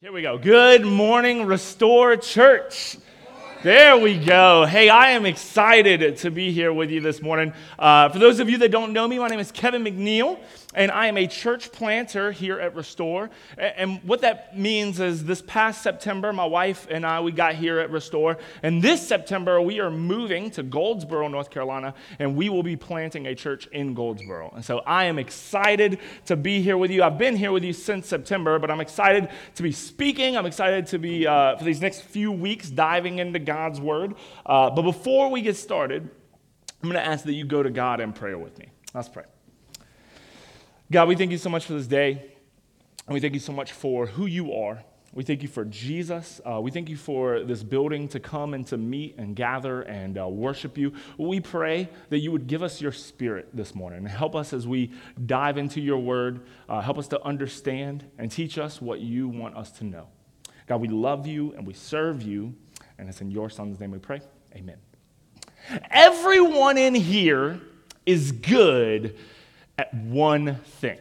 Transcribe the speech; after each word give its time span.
Here 0.00 0.12
we 0.12 0.22
go. 0.22 0.38
Good 0.38 0.86
morning, 0.86 1.44
Restore 1.46 2.14
Church. 2.18 2.98
There 3.64 3.98
we 3.98 4.16
go. 4.16 4.64
Hey, 4.64 4.88
I 4.88 5.10
am 5.10 5.26
excited 5.26 6.18
to 6.18 6.30
be 6.30 6.52
here 6.52 6.72
with 6.72 6.88
you 6.88 7.00
this 7.00 7.20
morning. 7.20 7.52
Uh, 7.76 8.08
for 8.08 8.20
those 8.20 8.38
of 8.38 8.48
you 8.48 8.58
that 8.58 8.70
don't 8.70 8.92
know 8.92 9.08
me, 9.08 9.18
my 9.18 9.26
name 9.26 9.40
is 9.40 9.50
Kevin 9.50 9.82
McNeil, 9.82 10.38
and 10.78 10.92
I 10.92 11.08
am 11.08 11.18
a 11.18 11.26
church 11.26 11.72
planter 11.72 12.30
here 12.30 12.60
at 12.60 12.76
Restore. 12.76 13.30
And 13.58 14.00
what 14.04 14.20
that 14.20 14.56
means 14.56 15.00
is 15.00 15.24
this 15.24 15.42
past 15.42 15.82
September, 15.82 16.32
my 16.32 16.46
wife 16.46 16.86
and 16.88 17.04
I, 17.04 17.20
we 17.20 17.32
got 17.32 17.56
here 17.56 17.80
at 17.80 17.90
Restore. 17.90 18.38
And 18.62 18.80
this 18.80 19.06
September, 19.06 19.60
we 19.60 19.80
are 19.80 19.90
moving 19.90 20.52
to 20.52 20.62
Goldsboro, 20.62 21.26
North 21.26 21.50
Carolina, 21.50 21.94
and 22.20 22.36
we 22.36 22.48
will 22.48 22.62
be 22.62 22.76
planting 22.76 23.26
a 23.26 23.34
church 23.34 23.66
in 23.72 23.92
Goldsboro. 23.92 24.52
And 24.54 24.64
so 24.64 24.78
I 24.86 25.06
am 25.06 25.18
excited 25.18 25.98
to 26.26 26.36
be 26.36 26.62
here 26.62 26.78
with 26.78 26.92
you. 26.92 27.02
I've 27.02 27.18
been 27.18 27.34
here 27.34 27.50
with 27.50 27.64
you 27.64 27.72
since 27.72 28.06
September, 28.06 28.60
but 28.60 28.70
I'm 28.70 28.80
excited 28.80 29.30
to 29.56 29.62
be 29.64 29.72
speaking. 29.72 30.36
I'm 30.36 30.46
excited 30.46 30.86
to 30.86 30.98
be, 30.98 31.26
uh, 31.26 31.56
for 31.56 31.64
these 31.64 31.80
next 31.80 32.02
few 32.02 32.30
weeks, 32.30 32.70
diving 32.70 33.18
into 33.18 33.40
God's 33.40 33.80
Word. 33.80 34.14
Uh, 34.46 34.70
but 34.70 34.82
before 34.82 35.28
we 35.28 35.42
get 35.42 35.56
started, 35.56 36.08
I'm 36.80 36.88
going 36.88 37.02
to 37.02 37.04
ask 37.04 37.24
that 37.24 37.32
you 37.32 37.44
go 37.44 37.64
to 37.64 37.70
God 37.70 38.00
in 38.00 38.12
prayer 38.12 38.38
with 38.38 38.56
me. 38.60 38.68
Let's 38.94 39.08
pray. 39.08 39.24
God, 40.90 41.06
we 41.06 41.16
thank 41.16 41.30
you 41.30 41.38
so 41.38 41.50
much 41.50 41.66
for 41.66 41.74
this 41.74 41.86
day. 41.86 42.12
And 43.06 43.12
we 43.12 43.20
thank 43.20 43.34
you 43.34 43.40
so 43.40 43.52
much 43.52 43.72
for 43.72 44.06
who 44.06 44.24
you 44.24 44.54
are. 44.54 44.82
We 45.12 45.22
thank 45.22 45.42
you 45.42 45.48
for 45.48 45.66
Jesus. 45.66 46.40
Uh, 46.50 46.62
we 46.62 46.70
thank 46.70 46.88
you 46.88 46.96
for 46.96 47.44
this 47.44 47.62
building 47.62 48.08
to 48.08 48.20
come 48.20 48.54
and 48.54 48.66
to 48.68 48.78
meet 48.78 49.16
and 49.18 49.36
gather 49.36 49.82
and 49.82 50.18
uh, 50.18 50.26
worship 50.26 50.78
you. 50.78 50.94
We 51.18 51.40
pray 51.40 51.90
that 52.08 52.20
you 52.20 52.32
would 52.32 52.46
give 52.46 52.62
us 52.62 52.80
your 52.80 52.92
spirit 52.92 53.48
this 53.52 53.74
morning 53.74 53.98
and 53.98 54.08
help 54.08 54.34
us 54.34 54.54
as 54.54 54.66
we 54.66 54.92
dive 55.26 55.58
into 55.58 55.78
your 55.78 55.98
word. 55.98 56.46
Uh, 56.70 56.80
help 56.80 56.96
us 56.96 57.08
to 57.08 57.22
understand 57.22 58.04
and 58.16 58.30
teach 58.30 58.56
us 58.56 58.80
what 58.80 59.00
you 59.00 59.28
want 59.28 59.58
us 59.58 59.70
to 59.72 59.84
know. 59.84 60.08
God, 60.66 60.80
we 60.80 60.88
love 60.88 61.26
you 61.26 61.52
and 61.52 61.66
we 61.66 61.74
serve 61.74 62.22
you. 62.22 62.54
And 62.98 63.10
it's 63.10 63.20
in 63.20 63.30
your 63.30 63.50
son's 63.50 63.78
name 63.78 63.90
we 63.90 63.98
pray. 63.98 64.22
Amen. 64.54 64.78
Everyone 65.90 66.78
in 66.78 66.94
here 66.94 67.60
is 68.06 68.32
good 68.32 69.18
at 69.78 69.94
one 69.94 70.56
thing. 70.80 70.98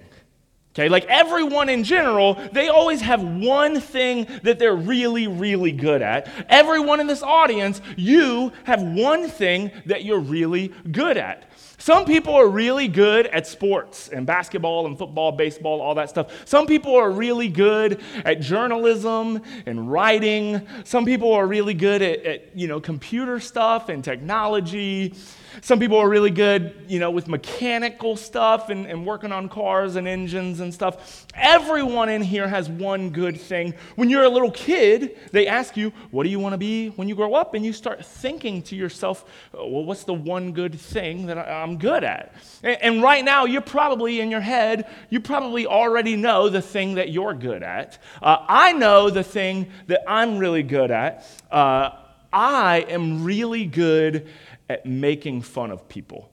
Okay, 0.78 0.90
like 0.90 1.06
everyone 1.06 1.70
in 1.70 1.84
general, 1.84 2.36
they 2.54 2.68
always 2.68 3.02
have 3.02 3.24
one 3.24 3.80
thing 3.80 4.28
that 4.44 4.60
they're 4.60 4.76
really, 4.76 5.26
really 5.26 5.72
good 5.72 6.04
at. 6.04 6.30
Everyone 6.50 7.00
in 7.00 7.08
this 7.08 7.24
audience, 7.24 7.82
you 7.96 8.52
have 8.64 8.84
one 8.84 9.28
thing 9.28 9.72
that 9.88 10.06
you're 10.06 10.20
really 10.20 10.68
good 10.92 11.18
at. 11.18 11.52
Some 11.80 12.06
people 12.06 12.36
are 12.36 12.48
really 12.48 12.88
good 12.88 13.26
at 13.26 13.48
sports 13.48 14.10
and 14.10 14.28
basketball 14.28 14.86
and 14.86 14.96
football, 14.98 15.32
baseball, 15.32 15.82
all 15.82 15.96
that 15.96 16.12
stuff. 16.12 16.32
Some 16.48 16.68
people 16.68 16.96
are 16.96 17.10
really 17.10 17.48
good 17.48 18.00
at 18.24 18.42
journalism 18.42 19.42
and 19.66 19.92
writing. 19.92 20.68
Some 20.84 21.06
people 21.06 21.34
are 21.34 21.48
really 21.48 21.74
good 21.74 22.04
at, 22.04 22.24
at 22.24 22.58
you 22.58 22.68
know, 22.68 22.80
computer 22.80 23.40
stuff 23.40 23.90
and 23.90 24.04
technology. 24.04 25.16
Some 25.62 25.80
people 25.80 25.98
are 25.98 26.10
really 26.10 26.30
good, 26.30 26.86
you 26.88 27.00
know, 27.00 27.10
with 27.10 27.28
mechanical 27.28 28.16
stuff 28.16 28.70
and, 28.70 28.86
and 28.86 29.06
working 29.06 29.32
on 29.32 29.50
cars 29.50 29.96
and 29.96 30.08
engines 30.08 30.60
and 30.60 30.74
stuff. 30.74 31.26
Everyone 31.36 32.10
in 32.10 32.22
here 32.22 32.48
has 32.48 32.70
one 32.70 33.10
good 33.10 33.40
thing. 33.40 33.74
When 33.96 34.10
you're 34.10 34.24
a 34.24 34.30
little 34.30 34.52
kid, 34.52 35.18
they 35.32 35.48
ask 35.48 35.76
you, 35.78 35.92
What 36.12 36.24
do 36.24 36.30
you 36.30 36.40
want 36.40 36.54
to 36.54 36.58
be 36.58 36.90
when 36.90 37.08
you 37.10 37.16
grow 37.16 37.34
up? 37.34 37.54
And 37.54 37.66
you 37.66 37.74
start 37.74 38.06
thinking 38.06 38.62
to 38.64 38.76
yourself, 38.76 39.26
Well, 39.54 39.86
what's 39.86 40.04
the 40.04 40.14
one 40.14 40.52
good 40.52 40.80
thing 40.80 41.26
that 41.28 41.38
I'm 41.38 41.78
good 41.78 42.04
at? 42.04 42.34
And, 42.64 42.78
and 42.82 43.04
right 43.04 43.24
now, 43.24 43.46
you're 43.46 43.62
probably 43.62 44.20
in 44.20 44.30
your 44.30 44.42
head, 44.42 44.88
you 45.10 45.20
probably 45.20 45.66
already 45.66 46.16
know 46.16 46.50
the 46.50 46.62
thing 46.62 46.96
that 46.96 47.10
you're 47.10 47.34
good 47.34 47.64
at. 47.64 47.98
Uh, 48.22 48.38
I 48.48 48.74
know 48.74 49.10
the 49.10 49.24
thing 49.24 49.72
that 49.88 50.02
I'm 50.08 50.38
really 50.38 50.64
good 50.64 50.92
at. 50.92 51.26
Uh, 51.52 51.92
I 52.32 52.86
am 52.90 53.24
really 53.24 53.66
good 53.66 54.28
at 54.70 54.86
making 54.86 55.42
fun 55.42 55.72
of 55.72 55.88
people. 55.88 56.30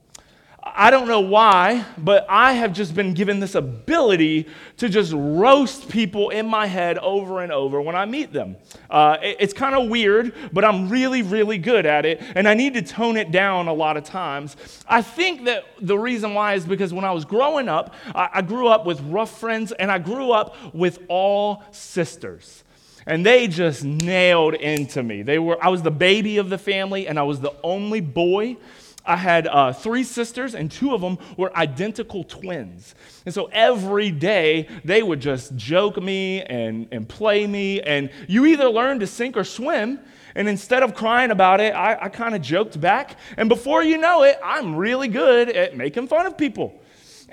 I 0.66 0.90
don't 0.90 1.06
know 1.06 1.20
why, 1.20 1.84
but 1.98 2.24
I 2.28 2.54
have 2.54 2.72
just 2.72 2.94
been 2.94 3.12
given 3.12 3.38
this 3.38 3.54
ability 3.54 4.48
to 4.78 4.88
just 4.88 5.12
roast 5.14 5.90
people 5.90 6.30
in 6.30 6.46
my 6.46 6.66
head 6.66 6.96
over 6.98 7.42
and 7.42 7.52
over 7.52 7.82
when 7.82 7.94
I 7.94 8.06
meet 8.06 8.32
them. 8.32 8.56
Uh, 8.88 9.18
it, 9.22 9.36
it's 9.40 9.52
kind 9.52 9.74
of 9.74 9.90
weird, 9.90 10.32
but 10.54 10.64
I'm 10.64 10.88
really, 10.88 11.20
really 11.20 11.58
good 11.58 11.84
at 11.84 12.06
it, 12.06 12.22
and 12.34 12.48
I 12.48 12.54
need 12.54 12.72
to 12.74 12.82
tone 12.82 13.18
it 13.18 13.30
down 13.30 13.68
a 13.68 13.74
lot 13.74 13.98
of 13.98 14.04
times. 14.04 14.56
I 14.88 15.02
think 15.02 15.44
that 15.44 15.64
the 15.82 15.98
reason 15.98 16.32
why 16.32 16.54
is 16.54 16.64
because 16.64 16.94
when 16.94 17.04
I 17.04 17.12
was 17.12 17.26
growing 17.26 17.68
up, 17.68 17.94
I, 18.14 18.30
I 18.34 18.42
grew 18.42 18.66
up 18.68 18.86
with 18.86 19.00
rough 19.02 19.38
friends, 19.38 19.70
and 19.72 19.92
I 19.92 19.98
grew 19.98 20.32
up 20.32 20.56
with 20.74 20.98
all 21.08 21.62
sisters 21.72 22.63
and 23.06 23.24
they 23.24 23.48
just 23.48 23.84
nailed 23.84 24.54
into 24.54 25.02
me. 25.02 25.22
They 25.22 25.38
were, 25.38 25.62
I 25.62 25.68
was 25.68 25.82
the 25.82 25.90
baby 25.90 26.38
of 26.38 26.50
the 26.50 26.58
family, 26.58 27.06
and 27.06 27.18
I 27.18 27.22
was 27.22 27.40
the 27.40 27.54
only 27.62 28.00
boy. 28.00 28.56
I 29.06 29.16
had 29.16 29.46
uh, 29.46 29.72
three 29.72 30.02
sisters, 30.02 30.54
and 30.54 30.70
two 30.70 30.94
of 30.94 31.00
them 31.00 31.18
were 31.36 31.54
identical 31.56 32.24
twins. 32.24 32.94
And 33.26 33.34
so 33.34 33.50
every 33.52 34.10
day 34.10 34.68
they 34.84 35.02
would 35.02 35.20
just 35.20 35.54
joke 35.56 36.02
me 36.02 36.42
and, 36.42 36.88
and 36.90 37.06
play 37.06 37.46
me. 37.46 37.82
And 37.82 38.10
you 38.28 38.46
either 38.46 38.68
learn 38.68 39.00
to 39.00 39.06
sink 39.06 39.36
or 39.36 39.44
swim. 39.44 40.00
And 40.34 40.48
instead 40.48 40.82
of 40.82 40.94
crying 40.94 41.30
about 41.30 41.60
it, 41.60 41.74
I, 41.74 41.96
I 42.00 42.08
kind 42.08 42.34
of 42.34 42.42
joked 42.42 42.80
back. 42.80 43.18
And 43.36 43.48
before 43.48 43.82
you 43.82 43.98
know 43.98 44.22
it, 44.24 44.38
I'm 44.42 44.74
really 44.74 45.08
good 45.08 45.50
at 45.50 45.76
making 45.76 46.08
fun 46.08 46.26
of 46.26 46.36
people. 46.36 46.80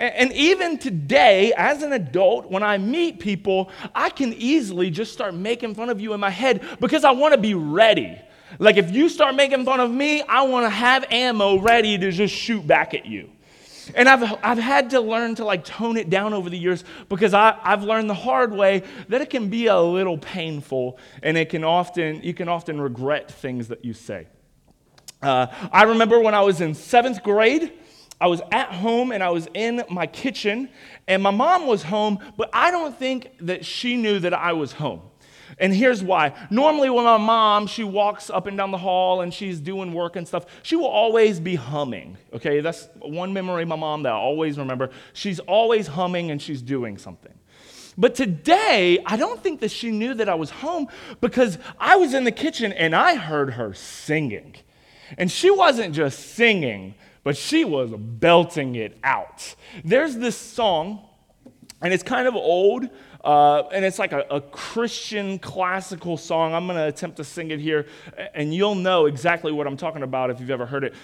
And 0.02 0.34
even 0.34 0.80
today, 0.80 1.54
as 1.56 1.84
an 1.84 1.94
adult, 1.94 2.50
when 2.50 2.64
I 2.64 2.80
meet 2.80 3.20
people, 3.20 3.70
I 3.94 4.10
can 4.10 4.34
easily 4.34 4.90
just 4.90 5.14
start 5.14 5.36
making 5.36 5.76
fun 5.76 5.90
of 5.90 6.02
you 6.02 6.14
in 6.14 6.20
my 6.20 6.32
head 6.32 6.66
because 6.80 7.04
I 7.04 7.12
want 7.12 7.36
to 7.36 7.40
be 7.40 7.54
ready. 7.54 8.20
Like 8.58 8.78
if 8.78 8.90
you 8.90 9.10
start 9.10 9.36
making 9.36 9.64
fun 9.64 9.80
of 9.80 9.92
me, 9.92 10.24
I 10.24 10.42
want 10.42 10.66
to 10.66 10.72
have 10.72 11.06
ammo 11.12 11.60
ready 11.60 12.00
to 12.00 12.12
just 12.12 12.34
shoot 12.34 12.66
back 12.66 12.96
at 12.96 13.06
you. 13.06 13.30
And 13.94 14.10
I've, 14.10 14.40
I've 14.44 14.58
had 14.58 14.90
to 14.92 15.02
learn 15.02 15.36
to 15.36 15.46
like 15.46 15.66
tone 15.66 15.98
it 15.98 16.10
down 16.10 16.34
over 16.34 16.50
the 16.50 16.58
years 16.58 16.84
because 17.08 17.36
I, 17.36 17.56
I've 17.62 17.84
learned 17.84 18.10
the 18.10 18.16
hard 18.16 18.54
way 18.54 18.82
that 19.10 19.22
it 19.22 19.30
can 19.30 19.50
be 19.50 19.68
a 19.68 19.80
little 19.80 20.18
painful 20.18 20.98
and 21.22 21.38
it 21.38 21.50
can 21.50 21.64
often, 21.64 22.24
you 22.24 22.34
can 22.34 22.48
often 22.48 22.82
regret 22.82 23.30
things 23.30 23.68
that 23.68 23.86
you 23.86 23.94
say. 23.94 24.26
Uh, 25.22 25.46
I 25.72 25.84
remember 25.84 26.20
when 26.20 26.34
I 26.34 26.42
was 26.42 26.60
in 26.60 26.74
seventh 26.74 27.22
grade, 27.22 27.74
I 28.22 28.28
was 28.28 28.42
at 28.52 28.72
home 28.72 29.12
and 29.12 29.24
I 29.24 29.32
was 29.32 29.48
in 29.56 29.84
my 29.90 30.06
kitchen, 30.06 30.70
and 31.08 31.24
my 31.24 31.32
mom 31.32 31.66
was 31.66 31.84
home, 31.84 32.20
but 32.38 32.52
I 32.54 32.70
don't 32.70 32.98
think 32.98 33.32
that 33.42 33.66
she 33.66 33.98
knew 33.98 34.20
that 34.20 34.34
I 34.34 34.54
was 34.54 34.72
home. 34.74 35.02
And 35.58 35.74
here's 35.74 36.04
why. 36.04 36.34
Normally, 36.50 36.90
when 36.90 37.04
my 37.04 37.18
mom, 37.18 37.68
she 37.68 37.84
walks 37.84 38.30
up 38.30 38.48
and 38.48 38.56
down 38.56 38.72
the 38.72 38.78
hall 38.78 39.22
and 39.22 39.34
she's 39.34 39.60
doing 39.60 39.92
work 39.94 40.16
and 40.16 40.28
stuff, 40.28 40.46
she 40.64 40.76
will 40.76 40.88
always 40.88 41.40
be 41.40 41.56
humming. 41.56 42.18
Okay, 42.32 42.62
that's 42.62 42.88
one 43.00 43.34
memory 43.34 43.66
my 43.66 43.76
mom 43.76 44.04
that 44.04 44.14
I 44.14 44.16
always 44.16 44.58
remember. 44.58 44.92
She's 45.14 45.40
always 45.40 45.88
humming 45.88 46.32
and 46.32 46.42
she's 46.42 46.62
doing 46.62 46.98
something. 46.98 47.34
But 47.98 48.16
today, 48.16 49.00
I 49.06 49.18
don't 49.18 49.44
think 49.44 49.60
that 49.60 49.72
she 49.72 49.92
knew 49.92 50.14
that 50.14 50.30
I 50.30 50.36
was 50.36 50.50
home 50.50 50.88
because 51.20 51.58
I 51.80 51.98
was 51.98 52.14
in 52.14 52.24
the 52.24 52.32
kitchen 52.32 52.72
and 52.72 52.96
I 52.96 53.16
heard 53.16 53.54
her 53.54 53.74
singing. 53.74 54.56
And 55.18 55.30
she 55.30 55.52
wasn't 55.52 55.94
just 55.94 56.34
singing, 56.36 56.96
but 57.24 57.38
she 57.38 57.66
was 57.66 57.92
belting 57.92 58.76
it 58.76 58.98
out. 59.04 59.56
There's 59.84 60.16
this 60.18 60.38
song, 60.38 61.08
and 61.82 61.94
it's 61.94 62.04
kind 62.04 62.28
of 62.28 62.36
old, 62.36 62.90
uh, 63.24 63.64
and 63.72 63.86
it's 63.86 64.00
like 64.00 64.14
a, 64.14 64.26
a, 64.32 64.42
Christian 64.42 65.38
classical 65.38 66.18
song. 66.18 66.54
I'm 66.54 66.66
going 66.66 66.78
to 66.78 66.88
attempt 66.88 67.18
to 67.18 67.24
sing 67.24 67.52
it 67.52 67.60
here, 67.60 67.86
and 68.34 68.54
you'll 68.54 68.76
know 68.76 69.06
exactly 69.06 69.52
what 69.52 69.68
I'm 69.68 69.78
talking 69.78 70.02
about 70.02 70.32
if 70.32 70.40
you've 70.40 70.50
ever 70.50 70.66
heard 70.66 70.84
it. 70.84 70.96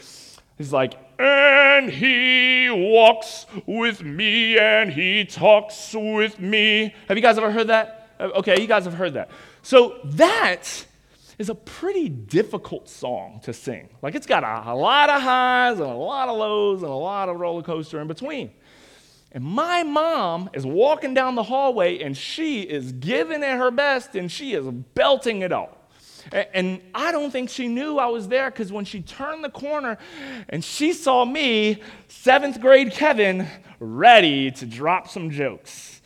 It's 0.57 0.71
like, 0.71 0.95
and 1.19 1.91
he 1.91 2.67
walks 2.71 3.45
with 3.67 4.01
me 4.03 4.57
and 4.57 4.91
he 4.91 5.23
talks 5.23 5.93
with 5.93 6.39
me. 6.39 6.95
Have 7.07 7.15
you 7.15 7.21
guys 7.21 7.37
ever 7.37 7.51
heard 7.51 7.67
that? 7.67 8.09
Uh, 8.19 8.29
okay, 8.37 8.59
you 8.59 8.65
guys 8.65 8.85
have 8.85 8.95
heard 8.95 9.13
that. 9.13 9.29
So 9.61 9.99
that 10.03 10.86
is 11.37 11.49
a 11.49 11.55
pretty 11.55 12.09
difficult 12.09 12.89
song 12.89 13.39
to 13.43 13.53
sing. 13.53 13.89
Like 14.01 14.15
it's 14.15 14.25
got 14.25 14.43
a, 14.43 14.71
a, 14.71 14.75
lot 14.75 15.09
of 15.09 15.21
highs 15.21 15.79
and 15.79 15.89
a 15.89 15.95
lot 15.95 16.29
of 16.29 16.37
lows 16.37 16.81
and 16.81 16.91
a 16.91 16.95
lot 16.95 17.29
of 17.29 17.39
roller 17.39 17.61
coaster 17.61 18.01
in 18.01 18.07
between. 18.07 18.51
And 19.31 19.43
my 19.43 19.83
mom 19.83 20.49
is 20.53 20.65
walking 20.65 21.13
down 21.13 21.35
the 21.35 21.43
hallway 21.43 21.99
and 21.99 22.17
she 22.17 22.61
is 22.61 22.91
giving 22.93 23.43
it 23.43 23.57
her 23.57 23.69
best 23.69 24.15
and 24.15 24.31
she 24.31 24.53
is 24.53 24.65
belting 24.65 25.41
it 25.41 25.51
out. 25.51 25.73
And 26.31 26.81
I 26.93 27.11
don't 27.11 27.31
think 27.31 27.49
she 27.49 27.67
knew 27.67 27.99
I 27.99 28.07
was 28.07 28.27
there 28.27 28.49
because 28.49 28.71
when 28.71 28.83
she 28.83 29.01
turned 29.01 29.43
the 29.43 29.49
corner 29.49 29.97
and 30.49 30.63
she 30.63 30.91
saw 30.91 31.23
me, 31.23 31.81
seventh 32.07 32.59
grade 32.59 32.91
Kevin, 32.91 33.47
ready 33.79 34.51
to 34.51 34.65
drop 34.65 35.07
some 35.07 35.29
jokes. 35.29 35.96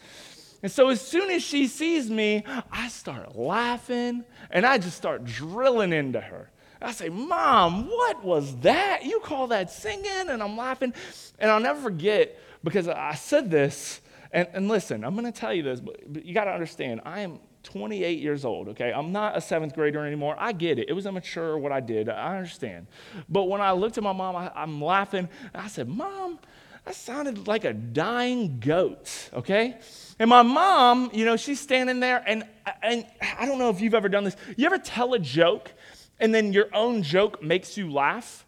And 0.64 0.72
so 0.72 0.90
as 0.90 1.02
soon 1.02 1.32
as 1.32 1.44
she 1.44 1.68
sees 1.68 2.10
me, 2.10 2.44
I 2.72 2.88
start 2.90 3.36
laughing 3.36 4.24
and 4.50 4.66
I 4.66 4.78
just 4.78 4.98
start 4.98 5.26
drilling 5.26 5.94
into 5.94 6.22
her. 6.22 6.52
I 6.82 6.92
say, 6.92 7.10
Mom, 7.10 7.88
what 7.88 8.24
was 8.24 8.56
that? 8.58 9.06
You 9.06 9.20
call 9.20 9.48
that 9.48 9.72
singing? 9.72 10.30
And 10.30 10.42
I'm 10.42 10.58
laughing. 10.58 10.94
And 11.40 11.52
I'll 11.52 11.60
never 11.60 11.80
forget 11.80 12.38
because 12.64 12.88
I 12.88 13.14
said 13.14 13.52
this. 13.52 14.02
And, 14.32 14.48
and 14.54 14.68
listen, 14.68 15.04
I'm 15.04 15.14
going 15.16 15.32
to 15.32 15.38
tell 15.38 15.54
you 15.54 15.62
this, 15.62 15.80
but, 15.80 16.02
but 16.12 16.26
you 16.26 16.34
got 16.34 16.46
to 16.46 16.52
understand, 16.52 17.02
I 17.06 17.22
am 17.22 17.40
28 17.64 18.20
years 18.20 18.46
old, 18.46 18.70
okay? 18.70 18.92
I'm 18.92 19.12
not 19.12 19.38
a 19.38 19.42
seventh 19.42 19.76
grader 19.76 20.06
anymore. 20.06 20.36
I 20.40 20.54
get 20.54 20.80
it. 20.80 20.90
It 20.90 20.94
was 20.94 21.06
immature 21.06 21.58
what 21.58 21.72
I 21.72 21.80
did. 21.80 22.10
I 22.10 22.38
understand. 22.38 22.88
But 23.30 23.44
when 23.44 23.62
I 23.62 23.72
looked 23.74 23.98
at 23.98 24.04
my 24.04 24.14
mom, 24.14 24.36
I, 24.36 24.52
I'm 24.56 24.82
laughing. 24.82 25.30
I 25.54 25.68
said, 25.68 25.88
Mom, 25.88 26.40
that 26.86 26.96
sounded 26.96 27.48
like 27.48 27.64
a 27.64 27.74
dying 27.74 28.60
goat, 28.60 29.30
okay? 29.34 29.78
And 30.22 30.30
my 30.30 30.44
mom, 30.44 31.10
you 31.14 31.26
know, 31.26 31.36
she's 31.36 31.60
standing 31.60 32.00
there, 32.00 32.24
and, 32.28 32.44
and 32.84 33.08
I 33.40 33.48
don't 33.48 33.58
know 33.58 33.72
if 33.72 33.82
you've 33.82 33.96
ever 33.96 34.08
done 34.08 34.24
this. 34.24 34.36
You 34.56 34.68
ever 34.68 34.78
tell 34.78 35.16
a 35.16 35.20
joke, 35.20 35.72
and 36.20 36.32
then 36.32 36.54
your 36.54 36.68
own 36.76 37.02
joke 37.02 37.42
makes 37.42 37.76
you 37.76 37.92
laugh? 37.92 38.46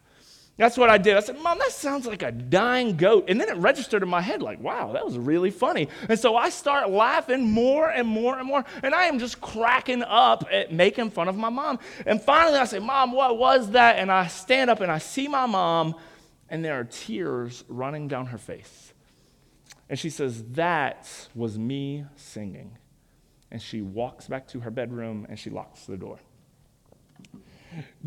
That's 0.56 0.78
what 0.78 0.88
I 0.88 0.98
did. 0.98 1.16
I 1.16 1.20
said, 1.20 1.36
Mom, 1.40 1.58
that 1.58 1.72
sounds 1.72 2.06
like 2.06 2.22
a 2.22 2.30
dying 2.30 2.96
goat. 2.96 3.24
And 3.26 3.40
then 3.40 3.48
it 3.48 3.56
registered 3.56 4.04
in 4.04 4.08
my 4.08 4.20
head, 4.20 4.40
like, 4.40 4.60
wow, 4.60 4.92
that 4.92 5.04
was 5.04 5.18
really 5.18 5.50
funny. 5.50 5.88
And 6.08 6.16
so 6.16 6.36
I 6.36 6.48
start 6.50 6.90
laughing 6.90 7.50
more 7.50 7.90
and 7.90 8.06
more 8.06 8.38
and 8.38 8.46
more. 8.46 8.64
And 8.84 8.94
I 8.94 9.06
am 9.06 9.18
just 9.18 9.40
cracking 9.40 10.04
up 10.04 10.46
at 10.52 10.72
making 10.72 11.10
fun 11.10 11.26
of 11.26 11.36
my 11.36 11.48
mom. 11.48 11.80
And 12.06 12.22
finally 12.22 12.56
I 12.56 12.66
say, 12.66 12.78
Mom, 12.78 13.10
what 13.10 13.36
was 13.36 13.72
that? 13.72 13.98
And 13.98 14.12
I 14.12 14.28
stand 14.28 14.70
up 14.70 14.80
and 14.80 14.92
I 14.92 14.98
see 14.98 15.26
my 15.26 15.46
mom, 15.46 15.96
and 16.48 16.64
there 16.64 16.78
are 16.78 16.84
tears 16.84 17.64
running 17.66 18.06
down 18.06 18.26
her 18.26 18.38
face. 18.38 18.93
And 19.88 19.98
she 19.98 20.10
says, 20.10 20.44
That 20.52 21.08
was 21.34 21.58
me 21.58 22.06
singing. 22.16 22.78
And 23.50 23.60
she 23.60 23.82
walks 23.82 24.26
back 24.26 24.48
to 24.48 24.60
her 24.60 24.70
bedroom 24.70 25.26
and 25.28 25.38
she 25.38 25.50
locks 25.50 25.86
the 25.86 25.96
door. 25.96 26.18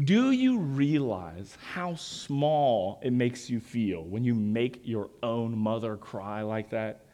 Do 0.01 0.31
you 0.31 0.59
realize 0.59 1.57
how 1.73 1.95
small 1.95 2.99
it 3.01 3.11
makes 3.11 3.49
you 3.49 3.59
feel 3.59 4.03
when 4.03 4.23
you 4.23 4.33
make 4.33 4.81
your 4.83 5.09
own 5.21 5.57
mother 5.57 5.97
cry 5.97 6.41
like 6.41 6.69
that? 6.69 7.05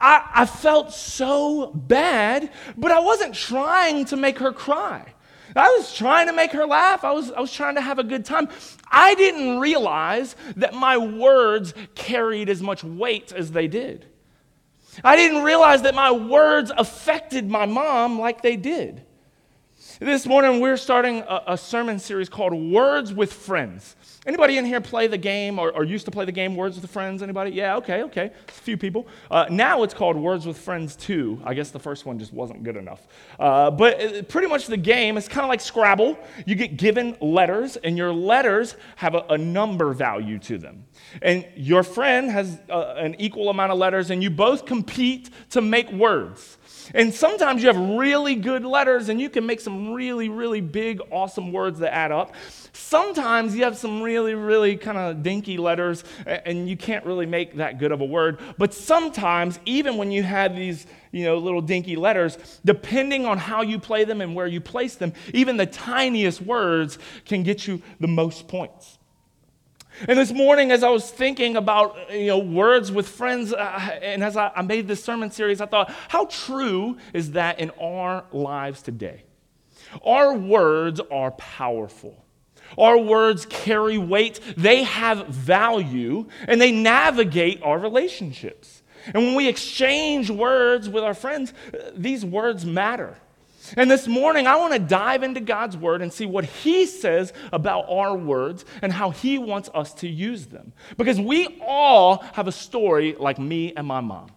I, 0.00 0.30
I, 0.32 0.46
felt 0.46 0.92
so 0.92 1.72
bad, 1.72 2.52
but 2.76 2.92
I 2.92 3.00
wasn't 3.00 3.34
trying 3.34 4.04
to 4.06 4.16
make 4.16 4.38
her 4.38 4.52
cry. 4.52 5.12
I 5.56 5.68
was 5.78 5.94
trying 5.94 6.26
to 6.26 6.32
make 6.32 6.52
her 6.52 6.66
laugh. 6.66 7.04
I 7.04 7.12
was, 7.12 7.30
I 7.30 7.40
was 7.40 7.52
trying 7.52 7.74
to 7.76 7.80
have 7.80 7.98
a 7.98 8.04
good 8.04 8.24
time. 8.24 8.48
I 8.90 9.14
didn't 9.14 9.60
realize 9.60 10.36
that 10.56 10.74
my 10.74 10.96
words 10.98 11.74
carried 11.94 12.48
as 12.48 12.62
much 12.62 12.84
weight 12.84 13.32
as 13.32 13.52
they 13.52 13.68
did. 13.68 14.06
I 15.04 15.16
didn't 15.16 15.42
realize 15.42 15.82
that 15.82 15.94
my 15.94 16.10
words 16.10 16.72
affected 16.76 17.48
my 17.48 17.66
mom 17.66 18.18
like 18.18 18.42
they 18.42 18.56
did. 18.56 19.04
This 20.00 20.26
morning 20.26 20.60
we're 20.60 20.76
starting 20.76 21.20
a, 21.20 21.42
a, 21.48 21.58
sermon 21.58 22.00
series 22.00 22.28
called 22.28 22.52
Words 22.52 23.12
with 23.12 23.32
Friends. 23.32 23.94
Anybody 24.26 24.58
in 24.58 24.64
here 24.64 24.80
play 24.80 25.06
the 25.06 25.18
game 25.18 25.60
or, 25.60 25.70
or, 25.70 25.84
used 25.84 26.04
to 26.06 26.10
play 26.10 26.24
the 26.24 26.32
game 26.32 26.56
Words 26.56 26.80
with 26.80 26.90
Friends? 26.90 27.22
Anybody? 27.22 27.52
Yeah, 27.52 27.76
okay, 27.76 28.02
okay. 28.02 28.32
A 28.48 28.50
few 28.50 28.76
people. 28.76 29.06
Uh, 29.30 29.46
now 29.50 29.84
it's 29.84 29.94
called 29.94 30.16
Words 30.16 30.46
with 30.46 30.58
Friends 30.58 30.96
2. 30.96 31.42
I 31.44 31.54
guess 31.54 31.70
the 31.70 31.78
first 31.78 32.06
one 32.06 32.18
just 32.18 32.32
wasn't 32.32 32.64
good 32.64 32.76
enough. 32.76 33.06
Uh, 33.38 33.70
but 33.70 34.28
pretty 34.28 34.48
much 34.48 34.66
the 34.66 34.76
game 34.76 35.16
is 35.16 35.28
kind 35.28 35.44
of 35.44 35.48
like 35.48 35.60
Scrabble. 35.60 36.18
You 36.44 36.56
get 36.56 36.76
given 36.76 37.16
letters, 37.20 37.76
and 37.76 37.96
your 37.96 38.12
letters 38.12 38.76
have 38.96 39.14
a, 39.14 39.24
a 39.30 39.38
number 39.38 39.92
value 39.92 40.40
to 40.40 40.58
them. 40.58 40.86
And 41.22 41.46
your 41.54 41.84
friend 41.84 42.30
has 42.32 42.58
uh, 42.68 42.94
an 42.96 43.14
equal 43.20 43.48
amount 43.48 43.70
of 43.70 43.78
letters, 43.78 44.10
and 44.10 44.24
you 44.24 44.30
both 44.30 44.66
compete 44.66 45.30
to 45.50 45.60
make 45.60 45.90
words. 45.92 46.58
And 46.94 47.12
sometimes 47.12 47.62
you 47.62 47.68
have 47.68 47.78
really 47.98 48.34
good 48.34 48.64
letters 48.64 49.08
and 49.08 49.20
you 49.20 49.30
can 49.30 49.46
make 49.46 49.60
some 49.60 49.92
really, 49.92 50.28
really 50.28 50.60
big, 50.60 51.00
awesome 51.10 51.52
words 51.52 51.78
that 51.80 51.94
add 51.94 52.12
up. 52.12 52.34
Sometimes 52.72 53.54
you 53.54 53.64
have 53.64 53.76
some 53.76 54.02
really, 54.02 54.34
really 54.34 54.76
kind 54.76 54.98
of 54.98 55.22
dinky 55.22 55.58
letters 55.58 56.04
and 56.26 56.68
you 56.68 56.76
can't 56.76 57.04
really 57.04 57.26
make 57.26 57.56
that 57.56 57.78
good 57.78 57.92
of 57.92 58.00
a 58.00 58.04
word. 58.04 58.38
But 58.56 58.74
sometimes, 58.74 59.58
even 59.64 59.96
when 59.96 60.10
you 60.10 60.22
have 60.22 60.54
these, 60.54 60.86
you 61.12 61.24
know, 61.24 61.38
little 61.38 61.62
dinky 61.62 61.96
letters, 61.96 62.38
depending 62.64 63.26
on 63.26 63.38
how 63.38 63.62
you 63.62 63.78
play 63.78 64.04
them 64.04 64.20
and 64.20 64.34
where 64.34 64.46
you 64.46 64.60
place 64.60 64.94
them, 64.94 65.12
even 65.34 65.56
the 65.56 65.66
tiniest 65.66 66.40
words 66.40 66.98
can 67.24 67.42
get 67.42 67.66
you 67.66 67.82
the 68.00 68.08
most 68.08 68.48
points. 68.48 68.97
And 70.06 70.18
this 70.18 70.32
morning, 70.32 70.70
as 70.70 70.84
I 70.84 70.90
was 70.90 71.10
thinking 71.10 71.56
about 71.56 72.12
you 72.12 72.28
know 72.28 72.38
words 72.38 72.92
with 72.92 73.08
friends, 73.08 73.52
uh, 73.52 73.98
and 74.02 74.22
as 74.22 74.36
I, 74.36 74.52
I 74.54 74.62
made 74.62 74.86
this 74.86 75.02
sermon 75.02 75.30
series, 75.30 75.60
I 75.60 75.66
thought, 75.66 75.92
how 76.08 76.26
true 76.26 76.98
is 77.12 77.32
that 77.32 77.58
in 77.58 77.70
our 77.80 78.24
lives 78.32 78.82
today? 78.82 79.24
Our 80.04 80.34
words 80.34 81.00
are 81.10 81.32
powerful. 81.32 82.24
Our 82.76 82.98
words 82.98 83.46
carry 83.46 83.96
weight, 83.96 84.40
they 84.56 84.82
have 84.82 85.26
value, 85.28 86.26
and 86.46 86.60
they 86.60 86.70
navigate 86.70 87.62
our 87.62 87.78
relationships. 87.78 88.82
And 89.06 89.24
when 89.24 89.34
we 89.34 89.48
exchange 89.48 90.30
words 90.30 90.88
with 90.88 91.02
our 91.02 91.14
friends, 91.14 91.54
uh, 91.72 91.90
these 91.94 92.24
words 92.24 92.66
matter. 92.66 93.16
And 93.76 93.90
this 93.90 94.06
morning, 94.06 94.46
I 94.46 94.56
want 94.56 94.72
to 94.72 94.78
dive 94.78 95.22
into 95.22 95.40
God's 95.40 95.76
word 95.76 96.02
and 96.02 96.12
see 96.12 96.26
what 96.26 96.44
He 96.44 96.86
says 96.86 97.32
about 97.52 97.86
our 97.88 98.16
words 98.16 98.64
and 98.82 98.92
how 98.92 99.10
He 99.10 99.38
wants 99.38 99.70
us 99.74 99.94
to 99.94 100.08
use 100.08 100.46
them. 100.46 100.72
Because 100.96 101.20
we 101.20 101.60
all 101.66 102.18
have 102.32 102.48
a 102.48 102.52
story 102.52 103.14
like 103.18 103.38
me 103.38 103.72
and 103.74 103.86
my 103.86 104.00
mom. 104.00 104.30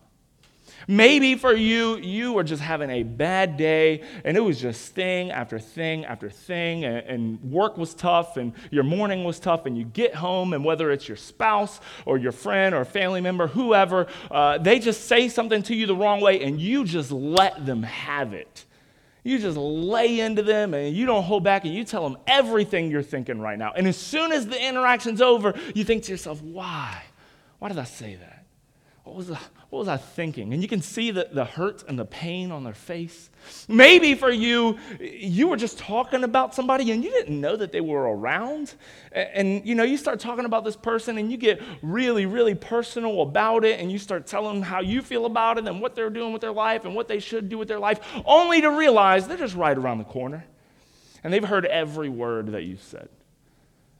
Maybe 0.87 1.35
for 1.35 1.53
you, 1.53 1.97
you 1.97 2.33
were 2.33 2.43
just 2.43 2.61
having 2.61 2.89
a 2.89 3.03
bad 3.03 3.55
day 3.57 4.03
and 4.25 4.35
it 4.35 4.39
was 4.39 4.59
just 4.59 4.93
thing 4.93 5.31
after 5.31 5.59
thing 5.59 6.05
after 6.05 6.29
thing, 6.29 6.85
and, 6.85 6.97
and, 7.07 7.51
work 7.51 7.77
was 7.77 7.93
tough 7.93 8.37
and 8.37 8.53
your 8.71 8.83
morning 8.83 9.23
was 9.23 9.39
tough, 9.39 9.65
and 9.65 9.77
you 9.77 9.85
get 9.85 10.15
home, 10.15 10.53
and 10.53 10.65
whether 10.65 10.91
it's 10.91 11.07
your 11.07 11.17
spouse 11.17 11.79
or 12.05 12.17
your 12.17 12.31
friend 12.31 12.73
or 12.73 12.83
family 12.85 13.21
member, 13.21 13.47
whoever, 13.47 14.07
uh, 14.29 14.57
they 14.57 14.79
just 14.79 15.05
say 15.05 15.29
something 15.29 15.63
to 15.63 15.75
you 15.75 15.85
the 15.85 15.95
wrong 15.95 16.19
way 16.19 16.43
and 16.43 16.59
you 16.59 16.83
just 16.83 17.11
let 17.11 17.65
them 17.65 17.83
have 17.83 18.33
it. 18.33 18.65
You 19.23 19.37
just 19.37 19.57
lay 19.57 20.19
into 20.19 20.41
them 20.41 20.73
and 20.73 20.95
you 20.95 21.05
don't 21.05 21.23
hold 21.23 21.43
back 21.43 21.65
and 21.65 21.73
you 21.73 21.83
tell 21.83 22.07
them 22.09 22.17
everything 22.25 22.89
you're 22.89 23.03
thinking 23.03 23.39
right 23.39 23.57
now. 23.57 23.71
And 23.75 23.87
as 23.87 23.97
soon 23.97 24.31
as 24.31 24.47
the 24.47 24.59
interaction's 24.61 25.21
over, 25.21 25.53
you 25.75 25.83
think 25.83 26.03
to 26.03 26.11
yourself, 26.11 26.41
why? 26.41 27.03
Why 27.59 27.67
did 27.67 27.77
I 27.77 27.83
say 27.83 28.15
that? 28.15 28.45
What 29.03 29.15
was, 29.15 29.27
the, 29.27 29.37
what 29.71 29.79
was 29.79 29.87
I 29.87 29.95
thinking? 29.95 30.53
And 30.53 30.61
you 30.61 30.67
can 30.67 30.81
see 30.81 31.11
the, 31.11 31.29
the 31.31 31.45
hurt 31.45 31.85
and 31.87 31.97
the 31.97 32.03
pain 32.03 32.51
on 32.51 32.65
their 32.65 32.73
face. 32.73 33.29
Maybe 33.69 34.15
for 34.15 34.29
you, 34.29 34.77
you 34.99 35.47
were 35.47 35.55
just 35.55 35.79
talking 35.79 36.25
about 36.25 36.53
somebody 36.53 36.91
and 36.91 37.01
you 37.01 37.09
didn't 37.09 37.39
know 37.39 37.55
that 37.55 37.71
they 37.71 37.79
were 37.79 38.01
around. 38.01 38.75
And, 39.13 39.29
and, 39.33 39.65
you 39.65 39.73
know, 39.73 39.83
you 39.83 39.95
start 39.95 40.19
talking 40.19 40.43
about 40.43 40.65
this 40.65 40.75
person 40.75 41.17
and 41.17 41.31
you 41.31 41.37
get 41.37 41.61
really, 41.81 42.25
really 42.25 42.53
personal 42.53 43.21
about 43.21 43.63
it 43.63 43.79
and 43.79 43.89
you 43.89 43.97
start 43.97 44.27
telling 44.27 44.55
them 44.55 44.61
how 44.61 44.81
you 44.81 45.01
feel 45.01 45.25
about 45.25 45.57
it 45.57 45.65
and 45.65 45.79
what 45.79 45.95
they're 45.95 46.09
doing 46.09 46.33
with 46.33 46.41
their 46.41 46.51
life 46.51 46.83
and 46.83 46.93
what 46.93 47.07
they 47.07 47.19
should 47.19 47.47
do 47.47 47.57
with 47.57 47.69
their 47.69 47.79
life, 47.79 48.01
only 48.25 48.59
to 48.59 48.71
realize 48.71 49.25
they're 49.25 49.37
just 49.37 49.55
right 49.55 49.77
around 49.77 49.99
the 49.99 50.03
corner. 50.03 50.43
And 51.23 51.31
they've 51.31 51.45
heard 51.45 51.65
every 51.65 52.09
word 52.09 52.51
that 52.51 52.63
you 52.63 52.75
said. 52.75 53.07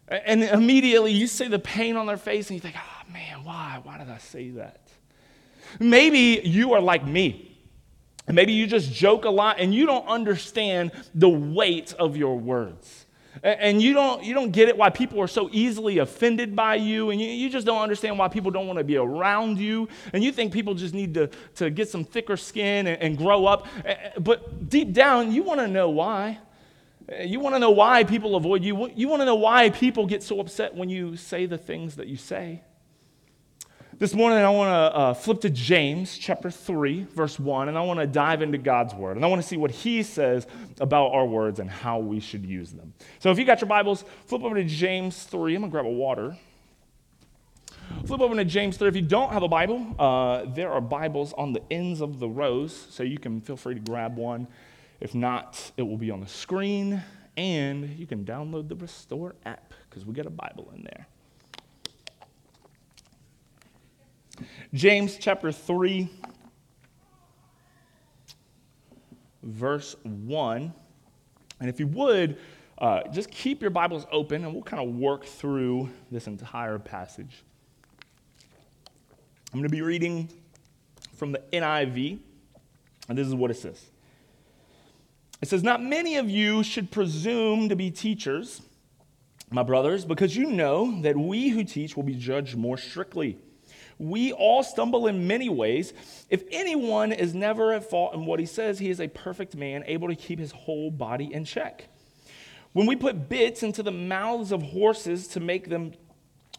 And 0.10 0.44
immediately 0.44 1.13
you 1.13 1.28
see 1.28 1.48
the 1.48 1.60
pain 1.60 1.96
on 1.96 2.08
their 2.08 2.18
face 2.18 2.50
and 2.50 2.56
you 2.56 2.60
think, 2.60 2.75
oh 2.78 3.13
man, 3.13 3.46
why? 3.46 3.80
Why 3.82 3.98
did 4.00 4.10
I 4.10 4.18
say 4.18 4.50
that? 4.50 4.90
Maybe 5.80 6.42
you 6.44 6.74
are 6.74 6.82
like 6.82 7.06
me. 7.06 7.58
Maybe 8.28 8.54
you 8.54 8.68
just 8.68 8.92
joke 8.92 9.25
a 9.25 9.30
lot 9.30 9.60
and 9.60 9.74
you 9.74 9.86
don't 9.86 10.08
understand 10.08 10.92
the 11.16 11.30
weight 11.30 11.94
of 11.94 12.16
your 12.16 12.38
words. 12.38 13.06
And 13.44 13.82
you 13.82 13.94
don't, 13.94 14.24
you 14.24 14.34
don't 14.34 14.51
get 14.51 14.68
it 14.68 14.78
why 14.78 14.90
people 14.90 15.20
are 15.22 15.28
so 15.28 15.50
easily 15.51 16.00
offended 16.00 16.54
by 16.54 16.75
you, 16.75 17.12
and 17.12 17.20
you, 17.20 17.28
you 17.28 17.50
just 17.50 17.66
don't 17.66 17.82
understand 17.82 18.20
why 18.20 18.28
people 18.28 18.51
don't 18.51 18.68
want 18.68 18.78
to 18.78 18.84
be 18.84 18.98
around 18.98 19.58
you, 19.58 19.88
and 20.12 20.22
you 20.22 20.34
think 20.34 20.51
people 20.51 20.74
just 20.74 20.94
need 20.94 21.13
to, 21.13 21.28
to 21.56 21.70
get 21.70 21.88
some 21.90 22.04
thicker 22.04 22.36
skin 22.36 22.88
and, 22.88 23.01
and 23.01 23.18
grow 23.18 23.46
up. 23.46 23.68
But 24.20 24.70
deep 24.70 24.92
down, 24.92 25.32
you 25.32 25.44
want 25.44 25.62
to 25.62 25.68
know 25.68 25.90
why. 25.90 26.40
You 27.24 27.40
want 27.40 27.56
to 27.56 27.60
know 27.60 27.72
why 27.72 28.04
people 28.04 28.36
avoid 28.36 28.63
you. 28.63 28.92
You 28.96 29.08
want 29.08 29.22
to 29.22 29.25
know 29.25 29.36
why 29.36 29.70
people 29.70 30.06
get 30.06 30.24
so 30.24 30.42
upset 30.42 30.75
when 30.75 30.90
you 30.90 31.16
say 31.16 31.46
the 31.46 31.58
things 31.58 31.96
that 31.96 32.08
you 32.08 32.18
say. 32.18 32.62
This 34.01 34.15
morning, 34.15 34.39
I 34.39 34.50
want 34.50 34.70
to 34.70 34.98
uh, 34.98 35.13
flip 35.13 35.41
to 35.41 35.50
James 35.51 36.17
chapter 36.17 36.50
3, 36.50 37.03
verse 37.13 37.39
1, 37.39 37.70
and 37.70 37.77
I 37.77 37.81
want 37.81 38.00
to 38.00 38.08
dive 38.08 38.41
into 38.41 38.58
God's 38.58 38.96
word. 38.96 39.15
And 39.15 39.24
I 39.24 39.27
want 39.27 39.43
to 39.43 39.48
see 39.48 39.58
what 39.58 39.70
he 39.70 40.01
says 40.01 40.48
about 40.79 41.12
our 41.12 41.24
words 41.27 41.60
and 41.60 41.70
how 41.70 42.00
we 42.00 42.20
should 42.20 42.43
use 42.43 42.72
them. 42.72 42.96
So 43.20 43.29
if 43.29 43.38
you 43.38 43.46
got 43.46 43.62
your 43.62 43.67
Bibles, 43.67 44.03
flip 44.25 44.41
over 44.41 44.55
to 44.55 44.63
James 44.63 45.22
3. 45.25 45.53
I'm 45.53 45.62
going 45.62 45.70
to 45.70 45.72
grab 45.72 45.86
a 45.86 45.89
water. 45.89 46.36
Flip 48.08 48.22
over 48.22 48.34
to 48.34 48.43
James 48.43 48.75
3. 48.75 48.88
If 48.88 48.96
you 48.96 49.03
don't 49.03 49.31
have 49.34 49.43
a 49.43 49.48
Bible, 49.48 49.96
uh, 50.00 50.46
there 50.46 50.72
are 50.72 50.81
Bibles 50.81 51.34
on 51.34 51.53
the 51.53 51.62
ends 51.70 52.01
of 52.01 52.17
the 52.17 52.27
rows, 52.27 52.88
so 52.89 53.03
you 53.03 53.20
can 53.20 53.39
feel 53.39 53.55
free 53.55 53.75
to 53.75 53.81
grab 53.81 54.17
one. 54.17 54.48
If 55.00 55.13
not, 55.13 55.74
it 55.77 55.84
will 55.84 55.98
be 55.98 56.10
on 56.10 56.22
the 56.22 56.27
screen, 56.27 57.03
and 57.38 57.88
you 58.00 58.08
can 58.08 58.25
download 58.25 58.67
the 58.67 58.77
Restore 58.77 59.36
app 59.46 59.75
because 59.88 60.08
we 60.08 60.15
got 60.15 60.25
a 60.25 60.31
Bible 60.31 60.72
in 60.75 60.81
there. 60.81 61.05
James 64.74 65.18
chapter 65.18 65.51
3, 65.51 66.08
verse 69.44 69.98
1. 70.04 70.74
And 71.60 71.70
if 71.70 71.78
you 71.78 71.88
would, 71.88 72.38
uh, 72.78 73.01
just 73.12 73.30
keep 73.30 73.62
your 73.62 73.70
Bibles 73.70 74.08
open 74.13 74.46
and 74.46 74.54
we'll 74.54 74.63
kind 74.63 74.82
of 74.82 74.96
work 74.96 75.25
through 75.25 75.90
this 76.10 76.28
entire 76.28 76.80
passage. 76.80 77.44
I'm 79.54 79.60
going 79.60 79.63
to 79.63 79.70
be 79.70 79.82
reading 79.82 80.30
from 81.18 81.34
the 81.34 81.40
NIV, 81.51 82.20
and 83.10 83.18
this 83.18 83.28
is 83.28 83.36
what 83.36 83.51
it 83.51 83.58
says 83.58 83.88
It 85.42 85.50
says, 85.50 85.63
Not 85.63 85.84
many 85.84 86.16
of 86.16 86.30
you 86.30 86.63
should 86.63 86.92
presume 86.92 87.68
to 87.68 87.75
be 87.75 87.92
teachers, 87.92 88.62
my 89.50 89.63
brothers, 89.63 90.06
because 90.06 90.38
you 90.38 90.46
know 90.46 91.01
that 91.01 91.18
we 91.18 91.50
who 91.50 91.66
teach 91.66 91.98
will 91.98 92.04
be 92.04 92.16
judged 92.16 92.56
more 92.56 92.78
strictly. 92.78 93.38
We 94.01 94.34
all 94.34 94.63
stumble 94.63 95.05
in 95.05 95.27
many 95.27 95.48
ways. 95.48 95.93
If 96.27 96.43
anyone 96.51 97.12
is 97.12 97.36
never 97.36 97.72
at 97.74 97.88
fault 97.88 98.15
in 98.15 98.25
what 98.25 98.39
he 98.39 98.48
says, 98.48 98.79
he 98.79 98.89
is 98.89 99.00
a 99.00 99.08
perfect 99.08 99.55
man, 99.55 99.84
able 99.86 100.08
to 100.08 100.15
keep 100.15 100.39
his 100.39 100.51
whole 100.51 100.89
body 100.89 101.31
in 101.31 101.46
check. 101.46 101.88
When 102.74 102.88
we 102.88 102.96
put 102.96 103.29
bits 103.29 103.62
into 103.62 103.84
the 103.84 103.91
mouths 103.91 104.51
of 104.51 104.63
horses 104.63 105.27
to 105.29 105.39
make 105.39 105.70
them 105.70 105.93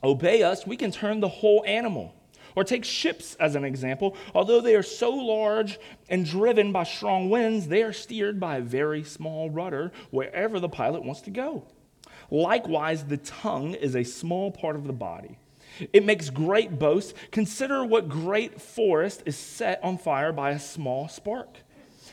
obey 0.05 0.45
us, 0.45 0.69
we 0.69 0.77
can 0.77 0.93
turn 0.93 1.19
the 1.19 1.29
whole 1.29 1.65
animal. 1.67 2.15
Or 2.55 2.63
take 2.63 2.85
ships 2.85 3.35
as 3.41 3.57
an 3.57 3.65
example. 3.65 4.17
Although 4.37 4.61
they 4.61 4.77
are 4.77 4.83
so 4.85 5.11
large 5.11 5.81
and 6.09 6.25
driven 6.25 6.71
by 6.71 6.85
strong 6.85 7.29
winds, 7.29 7.67
they 7.67 7.83
are 7.83 7.93
steered 7.93 8.39
by 8.39 8.59
a 8.59 8.63
very 8.63 9.03
small 9.03 9.51
rudder 9.51 9.91
wherever 10.13 10.61
the 10.61 10.69
pilot 10.69 11.03
wants 11.03 11.23
to 11.23 11.31
go. 11.31 11.65
Likewise, 12.31 13.05
the 13.05 13.17
tongue 13.17 13.75
is 13.75 13.97
a 13.97 14.05
small 14.05 14.53
part 14.53 14.77
of 14.77 14.87
the 14.87 14.93
body 14.93 15.39
it 15.93 16.05
makes 16.05 16.31
great 16.31 16.79
boasts. 16.79 17.15
Consider 17.31 17.85
what 17.85 18.09
great 18.09 18.61
forest 18.61 19.23
is 19.27 19.37
set 19.37 19.83
on 19.83 19.99
fire 19.99 20.33
by 20.33 20.51
a 20.51 20.59
small 20.59 21.09
spark. 21.09 21.59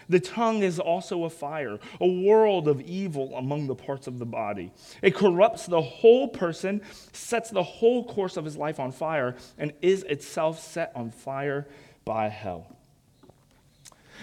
The 0.09 0.19
tongue 0.19 0.63
is 0.63 0.79
also 0.79 1.23
a 1.25 1.29
fire, 1.29 1.77
a 2.01 2.07
world 2.07 2.67
of 2.67 2.81
evil 2.81 3.35
among 3.35 3.67
the 3.67 3.75
parts 3.75 4.07
of 4.07 4.17
the 4.17 4.25
body. 4.25 4.71
It 5.03 5.13
corrupts 5.13 5.67
the 5.67 5.81
whole 5.81 6.27
person, 6.27 6.81
sets 7.13 7.51
the 7.51 7.63
whole 7.63 8.03
course 8.05 8.35
of 8.35 8.43
his 8.43 8.57
life 8.57 8.79
on 8.79 8.91
fire, 8.91 9.35
and 9.59 9.71
is 9.83 10.01
itself 10.03 10.59
set 10.59 10.91
on 10.95 11.11
fire 11.11 11.67
by 12.05 12.27
hell. 12.27 12.75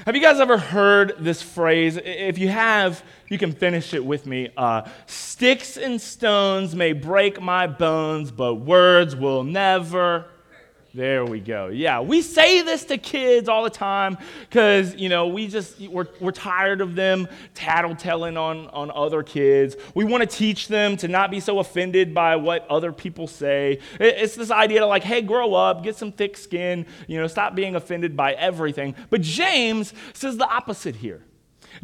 Have 0.04 0.14
you 0.14 0.22
guys 0.22 0.40
ever 0.40 0.58
heard 0.58 1.14
this 1.18 1.42
phrase? 1.42 1.96
If 1.96 2.38
you 2.38 2.48
have, 2.48 3.02
you 3.28 3.38
can 3.38 3.52
finish 3.52 3.94
it 3.94 4.04
with 4.04 4.26
me. 4.26 4.50
Uh, 4.56 4.82
Sticks 5.06 5.76
and 5.76 6.00
stones 6.00 6.74
may 6.74 6.92
break 6.92 7.40
my 7.40 7.66
bones, 7.66 8.30
but 8.30 8.56
words 8.56 9.16
will 9.16 9.42
never 9.42 10.26
there 10.96 11.26
we 11.26 11.40
go. 11.40 11.66
Yeah, 11.68 12.00
we 12.00 12.22
say 12.22 12.62
this 12.62 12.84
to 12.86 12.96
kids 12.96 13.50
all 13.50 13.62
the 13.62 13.70
time 13.70 14.16
because, 14.48 14.94
you 14.94 15.10
know, 15.10 15.26
we 15.26 15.46
just, 15.46 15.78
we're, 15.78 16.06
we're 16.20 16.32
tired 16.32 16.80
of 16.80 16.94
them 16.94 17.28
tattletelling 17.54 18.38
on, 18.38 18.68
on 18.68 18.90
other 18.90 19.22
kids. 19.22 19.76
We 19.94 20.04
want 20.04 20.22
to 20.22 20.26
teach 20.26 20.68
them 20.68 20.96
to 20.96 21.08
not 21.08 21.30
be 21.30 21.38
so 21.38 21.58
offended 21.58 22.14
by 22.14 22.36
what 22.36 22.66
other 22.68 22.92
people 22.92 23.26
say. 23.26 23.80
It's 24.00 24.34
this 24.34 24.50
idea 24.50 24.80
to 24.80 24.86
like, 24.86 25.04
hey, 25.04 25.20
grow 25.20 25.52
up, 25.52 25.82
get 25.84 25.96
some 25.96 26.12
thick 26.12 26.36
skin, 26.36 26.86
you 27.06 27.20
know, 27.20 27.26
stop 27.26 27.54
being 27.54 27.76
offended 27.76 28.16
by 28.16 28.32
everything. 28.32 28.94
But 29.10 29.20
James 29.20 29.92
says 30.14 30.38
the 30.38 30.48
opposite 30.48 30.96
here. 30.96 31.22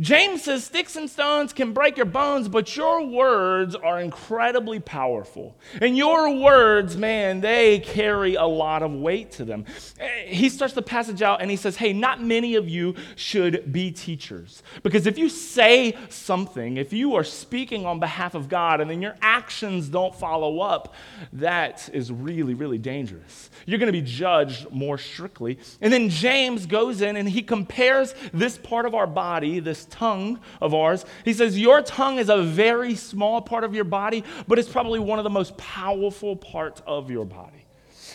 James 0.00 0.44
says 0.44 0.64
sticks 0.64 0.96
and 0.96 1.08
stones 1.08 1.52
can 1.52 1.72
break 1.72 1.96
your 1.96 2.06
bones, 2.06 2.48
but 2.48 2.76
your 2.76 3.06
words 3.06 3.74
are 3.74 4.00
incredibly 4.00 4.80
powerful. 4.80 5.56
And 5.80 5.96
your 5.96 6.34
words, 6.40 6.96
man, 6.96 7.40
they 7.40 7.78
carry 7.80 8.34
a 8.34 8.44
lot 8.44 8.82
of 8.82 8.92
weight 8.92 9.32
to 9.32 9.44
them. 9.44 9.64
Eh, 9.98 10.26
he 10.26 10.48
starts 10.48 10.74
the 10.74 10.82
passage 10.82 11.22
out 11.22 11.42
and 11.42 11.50
he 11.50 11.56
says, 11.56 11.76
Hey, 11.76 11.92
not 11.92 12.22
many 12.22 12.54
of 12.54 12.68
you 12.68 12.94
should 13.16 13.72
be 13.72 13.90
teachers. 13.90 14.62
Because 14.82 15.06
if 15.06 15.18
you 15.18 15.28
say 15.28 15.96
something, 16.08 16.76
if 16.76 16.92
you 16.92 17.14
are 17.16 17.24
speaking 17.24 17.86
on 17.86 18.00
behalf 18.00 18.34
of 18.34 18.48
God 18.48 18.80
and 18.80 18.90
then 18.90 19.02
your 19.02 19.16
actions 19.20 19.88
don't 19.88 20.14
follow 20.14 20.60
up, 20.60 20.94
that 21.34 21.88
is 21.92 22.10
really, 22.10 22.54
really 22.54 22.78
dangerous. 22.78 23.50
You're 23.66 23.78
going 23.78 23.92
to 23.92 23.92
be 23.92 24.02
judged 24.02 24.70
more 24.70 24.98
strictly. 24.98 25.58
And 25.80 25.92
then 25.92 26.08
James 26.08 26.66
goes 26.66 27.00
in 27.02 27.16
and 27.16 27.28
he 27.28 27.42
compares 27.42 28.14
this 28.32 28.56
part 28.58 28.86
of 28.86 28.94
our 28.94 29.06
body, 29.06 29.60
this 29.60 29.81
tongue 29.86 30.40
of 30.60 30.74
ours. 30.74 31.04
He 31.24 31.32
says, 31.32 31.58
Your 31.58 31.82
tongue 31.82 32.18
is 32.18 32.28
a 32.28 32.42
very 32.42 32.94
small 32.94 33.40
part 33.40 33.64
of 33.64 33.74
your 33.74 33.84
body, 33.84 34.24
but 34.48 34.58
it's 34.58 34.68
probably 34.68 34.98
one 34.98 35.18
of 35.18 35.24
the 35.24 35.30
most 35.30 35.56
powerful 35.56 36.36
parts 36.36 36.82
of 36.86 37.10
your 37.10 37.24
body. 37.24 37.64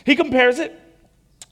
He 0.05 0.15
compares 0.15 0.59
it 0.59 0.79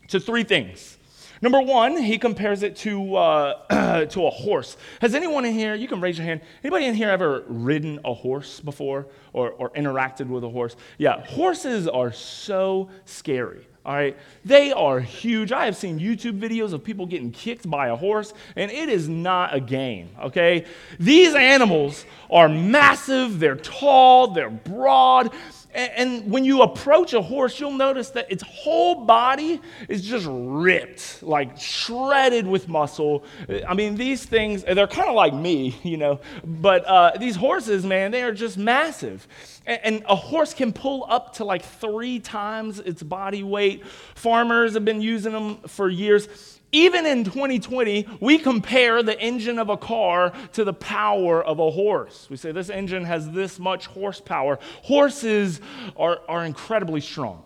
to 0.09 0.19
three 0.19 0.43
things. 0.43 0.97
Number 1.41 1.61
one, 1.61 1.97
he 1.97 2.17
compares 2.17 2.63
it 2.63 2.75
to, 2.77 3.15
uh, 3.15 4.05
to 4.05 4.25
a 4.25 4.29
horse. 4.29 4.77
Has 5.01 5.13
anyone 5.13 5.45
in 5.45 5.53
here, 5.53 5.75
you 5.75 5.87
can 5.87 6.01
raise 6.01 6.17
your 6.17 6.25
hand, 6.25 6.41
anybody 6.63 6.85
in 6.85 6.95
here 6.95 7.09
ever 7.09 7.43
ridden 7.47 7.99
a 8.05 8.13
horse 8.13 8.59
before 8.59 9.07
or, 9.33 9.51
or 9.51 9.69
interacted 9.71 10.27
with 10.27 10.43
a 10.43 10.49
horse? 10.49 10.75
Yeah, 10.97 11.23
horses 11.25 11.87
are 11.87 12.11
so 12.11 12.89
scary. 13.05 13.67
All 13.85 13.93
right, 13.93 14.17
they 14.43 14.71
are 14.71 14.99
huge. 14.99 15.51
I 15.51 15.65
have 15.65 15.75
seen 15.75 15.99
YouTube 15.99 16.39
videos 16.39 16.73
of 16.73 16.83
people 16.83 17.05
getting 17.05 17.29
kicked 17.29 17.69
by 17.69 17.89
a 17.89 17.95
horse, 17.95 18.33
and 18.55 18.71
it 18.71 18.89
is 18.89 19.07
not 19.07 19.53
a 19.53 19.59
game, 19.59 20.09
okay? 20.19 20.65
These 20.99 21.35
animals 21.35 22.03
are 22.31 22.49
massive, 22.49 23.39
they're 23.39 23.55
tall, 23.55 24.29
they're 24.29 24.49
broad, 24.49 25.31
and 25.75 26.31
when 26.31 26.45
you 26.45 26.61
approach 26.61 27.13
a 27.13 27.21
horse, 27.21 27.59
you'll 27.59 27.71
notice 27.71 28.09
that 28.11 28.31
its 28.31 28.43
whole 28.43 29.03
body 29.03 29.61
is 29.89 30.01
just 30.01 30.25
ripped, 30.29 31.21
like 31.21 31.59
shredded 31.59 32.47
with 32.47 32.69
muscle. 32.69 33.25
I 33.67 33.73
mean, 33.73 33.95
these 33.95 34.23
things, 34.23 34.63
they're 34.63 34.87
kind 34.87 35.09
of 35.09 35.15
like 35.15 35.33
me, 35.33 35.77
you 35.83 35.97
know, 35.97 36.21
but 36.45 36.85
uh, 36.85 37.11
these 37.19 37.35
horses, 37.35 37.85
man, 37.85 38.11
they 38.11 38.23
are 38.23 38.31
just 38.31 38.57
massive. 38.57 39.27
And 39.65 40.03
a 40.07 40.15
horse 40.15 40.53
can 40.53 40.71
pull 40.71 41.05
up 41.09 41.33
to 41.35 41.43
like 41.43 41.63
three 41.63 42.19
times 42.19 42.79
its 42.79 43.03
body 43.03 43.43
weight. 43.43 43.85
Farmers 44.13 44.75
have 44.75 44.85
been 44.85 45.01
using 45.01 45.33
them 45.33 45.57
for 45.67 45.89
years. 45.89 46.54
Even 46.75 47.05
in 47.05 47.23
2020, 47.23 48.05
we 48.19 48.37
compare 48.37 49.01
the 49.01 49.17
engine 49.17 49.59
of 49.59 49.69
a 49.69 49.77
car 49.77 50.33
to 50.51 50.65
the 50.65 50.73
power 50.73 51.41
of 51.41 51.59
a 51.59 51.71
horse. 51.71 52.27
We 52.29 52.35
say 52.35 52.51
this 52.51 52.69
engine 52.69 53.05
has 53.05 53.31
this 53.31 53.59
much 53.59 53.85
horsepower. 53.85 54.59
Horses 54.83 55.61
are, 55.95 56.19
are 56.27 56.43
incredibly 56.43 56.99
strong. 56.99 57.45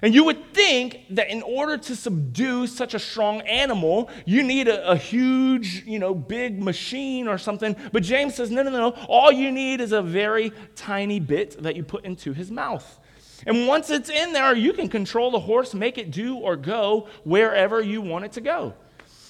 And 0.00 0.14
you 0.14 0.22
would 0.22 0.54
think 0.54 1.00
that 1.10 1.28
in 1.28 1.42
order 1.42 1.76
to 1.76 1.96
subdue 1.96 2.68
such 2.68 2.94
a 2.94 3.00
strong 3.00 3.40
animal, 3.40 4.08
you 4.26 4.44
need 4.44 4.68
a, 4.68 4.92
a, 4.92 4.96
huge, 4.96 5.82
you 5.84 5.98
know, 5.98 6.14
big 6.14 6.62
machine 6.62 7.26
or 7.26 7.38
something. 7.38 7.74
But 7.90 8.04
James 8.04 8.36
says, 8.36 8.52
no, 8.52 8.62
no, 8.62 8.70
no. 8.70 8.90
All 9.08 9.32
you 9.32 9.50
need 9.50 9.80
is 9.80 9.90
a 9.90 10.02
very 10.02 10.52
tiny 10.76 11.18
bit 11.18 11.60
that 11.64 11.74
you 11.74 11.82
put 11.82 12.04
into 12.04 12.32
his 12.32 12.48
mouth. 12.48 13.00
And 13.46 13.66
once 13.66 13.90
it's 13.90 14.10
in 14.10 14.32
there, 14.32 14.54
you 14.54 14.72
can 14.72 14.88
control 14.88 15.30
the 15.30 15.40
horse, 15.40 15.74
make 15.74 15.98
it 15.98 16.10
do 16.10 16.36
or 16.36 16.56
go 16.56 17.08
wherever 17.24 17.80
you 17.80 18.00
want 18.00 18.24
it 18.24 18.32
to 18.32 18.40
go. 18.40 18.74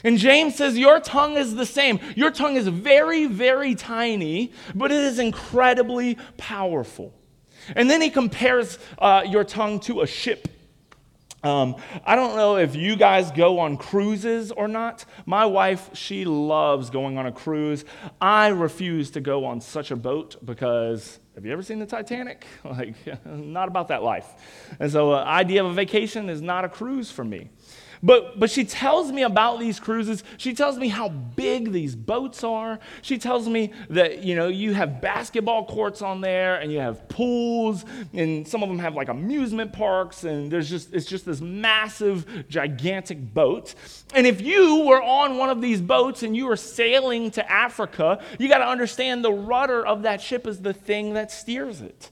And 0.04 0.19
James 0.19 0.57
says, 0.57 0.76
Your 0.76 1.00
tongue 1.00 1.37
is 1.37 1.54
the 1.54 1.66
same. 1.66 2.00
Your 2.16 2.31
tongue 2.31 2.57
is 2.57 2.69
very, 2.69 3.26
very 3.26 3.75
tiny, 3.75 4.52
but 4.75 4.90
it 4.90 5.02
is 5.02 5.19
incredibly 5.19 6.19
powerful. 6.37 7.14
And 7.76 7.88
then 7.88 8.00
he 8.00 8.11
compares 8.11 8.78
uh, 8.99 9.23
your 9.26 9.45
tongue 9.45 9.78
to 9.81 10.00
a 10.00 10.07
ship. 10.07 10.49
Um, 11.43 11.77
I 12.05 12.15
don't 12.15 12.37
know 12.37 12.57
if 12.57 12.77
you 12.77 12.95
guys 12.95 13.31
go 13.33 13.59
on 13.59 13.77
cruises 13.77 14.53
or 14.53 14.69
not. 14.69 15.05
My 15.27 15.45
wife, 15.45 15.91
she 15.93 16.25
loves 16.25 16.89
going 16.89 17.19
on 17.19 17.27
a 17.27 17.33
cruise. 17.33 17.85
I 18.21 18.49
refuse 18.49 19.11
to 19.13 19.21
go 19.21 19.45
on 19.45 19.61
such 19.61 19.91
a 19.91 19.97
boat 19.97 20.37
because 20.45 21.19
have 21.35 21.47
you 21.47 21.53
ever 21.53 21.63
seen 21.63 21.79
the 21.79 21.87
Titanic? 21.87 22.47
Like, 22.65 22.95
not 23.27 23.69
about 23.69 23.89
that 23.89 24.03
life. 24.03 24.27
And 24.79 24.91
so, 24.91 25.13
uh, 25.13 25.25
idea 25.25 25.65
of 25.65 25.71
a 25.71 25.75
vacation 25.75 26.31
is 26.31 26.41
not 26.41 26.65
a 26.65 26.69
cruise 26.69 27.11
for 27.11 27.25
me. 27.25 27.51
But, 28.02 28.40
but 28.40 28.50
she 28.50 28.64
tells 28.64 29.12
me 29.12 29.23
about 29.23 29.61
these 29.61 29.78
cruises. 29.78 30.25
She 30.37 30.54
tells 30.54 30.76
me 30.76 30.88
how 30.88 31.09
big 31.09 31.71
these 31.71 31.94
boats 31.94 32.42
are. 32.42 32.80
She 33.00 33.16
tells 33.16 33.49
me 33.49 33.73
that, 33.90 34.25
you 34.25 34.35
know, 34.35 34.49
you 34.49 34.75
have 34.75 35.00
basketball 35.00 35.66
courts 35.66 36.02
on 36.02 36.21
there 36.21 36.56
and 36.56 36.73
you 36.73 36.80
have 36.80 37.09
pools 37.09 37.85
and 38.12 38.47
some 38.47 38.62
of 38.62 38.68
them 38.68 38.80
have 38.80 38.94
like 38.94 39.09
amusement 39.09 39.73
parks 39.73 40.25
and 40.25 40.50
there's 40.50 40.68
just, 40.68 40.92
it's 40.92 41.06
just 41.06 41.25
this 41.25 41.40
massive, 41.40 42.49
gigantic 42.49 43.32
boat. 43.32 43.75
And 44.14 44.26
if 44.26 44.40
you 44.40 44.85
were 44.85 45.02
on 45.02 45.38
one 45.38 45.50
of 45.50 45.61
these 45.62 45.80
boats 45.80 46.25
and 46.25 46.37
you 46.37 46.47
were 46.47 46.56
sailing 46.56 47.30
to 47.32 47.50
Africa, 47.50 48.21
you 48.37 48.49
got 48.49 48.59
to 48.59 48.66
understand 48.66 49.25
the 49.25 49.32
rudder 49.32 49.87
of 49.87 50.02
that 50.02 50.21
ship 50.21 50.49
is 50.49 50.61
the 50.61 50.75
thing 50.75 51.14
that 51.14 51.30
steers 51.30 51.80
it. 51.80 52.11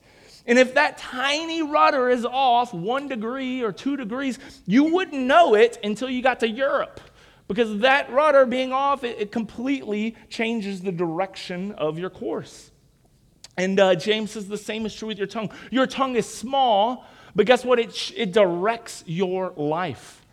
And 0.50 0.58
if 0.58 0.74
that 0.74 0.98
tiny 0.98 1.62
rudder 1.62 2.10
is 2.10 2.24
off 2.24 2.74
one 2.74 3.06
degree 3.06 3.62
or 3.62 3.70
two 3.70 3.96
degrees, 3.96 4.36
you 4.66 4.92
wouldn't 4.92 5.22
know 5.22 5.54
it 5.54 5.78
until 5.84 6.10
you 6.10 6.22
got 6.22 6.40
to 6.40 6.48
Europe. 6.48 7.00
Because 7.46 7.78
that 7.78 8.10
rudder 8.10 8.44
being 8.46 8.72
off, 8.72 9.04
it, 9.04 9.16
it 9.20 9.30
completely 9.30 10.16
changes 10.28 10.80
the 10.80 10.90
direction 10.90 11.70
of 11.72 12.00
your 12.00 12.10
course. 12.10 12.72
And 13.56 13.78
uh, 13.78 13.94
James 13.94 14.32
says 14.32 14.48
the 14.48 14.58
same 14.58 14.86
is 14.86 14.92
true 14.92 15.06
with 15.06 15.18
your 15.18 15.28
tongue. 15.28 15.52
Your 15.70 15.86
tongue 15.86 16.16
is 16.16 16.26
small, 16.26 17.06
but 17.36 17.46
guess 17.46 17.64
what? 17.64 17.78
It, 17.78 18.12
it 18.16 18.32
directs 18.32 19.04
your 19.06 19.52
life. 19.56 20.26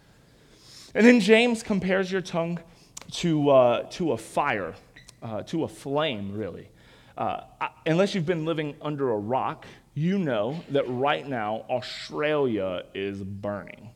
And 0.95 1.05
then 1.05 1.19
James 1.19 1.61
compares 1.61 2.11
your 2.11 2.21
tongue 2.21 2.59
to, 3.11 3.51
uh, 3.51 3.83
to 3.91 4.13
a 4.13 4.17
fire, 4.17 4.73
uh, 5.21 5.43
to 5.43 5.63
a 5.63 5.67
flame, 5.67 6.35
really. 6.35 6.69
Uh, 7.17 7.41
unless 7.85 8.13
you've 8.13 8.27
been 8.27 8.45
living 8.45 8.75
under 8.81 9.09
a 9.11 9.17
rock, 9.17 9.65
you 9.97 10.19
know 10.19 10.63
that 10.69 10.83
right 10.87 11.27
now 11.27 11.65
Australia 11.69 12.83
is 12.93 13.23
burning. 13.23 13.89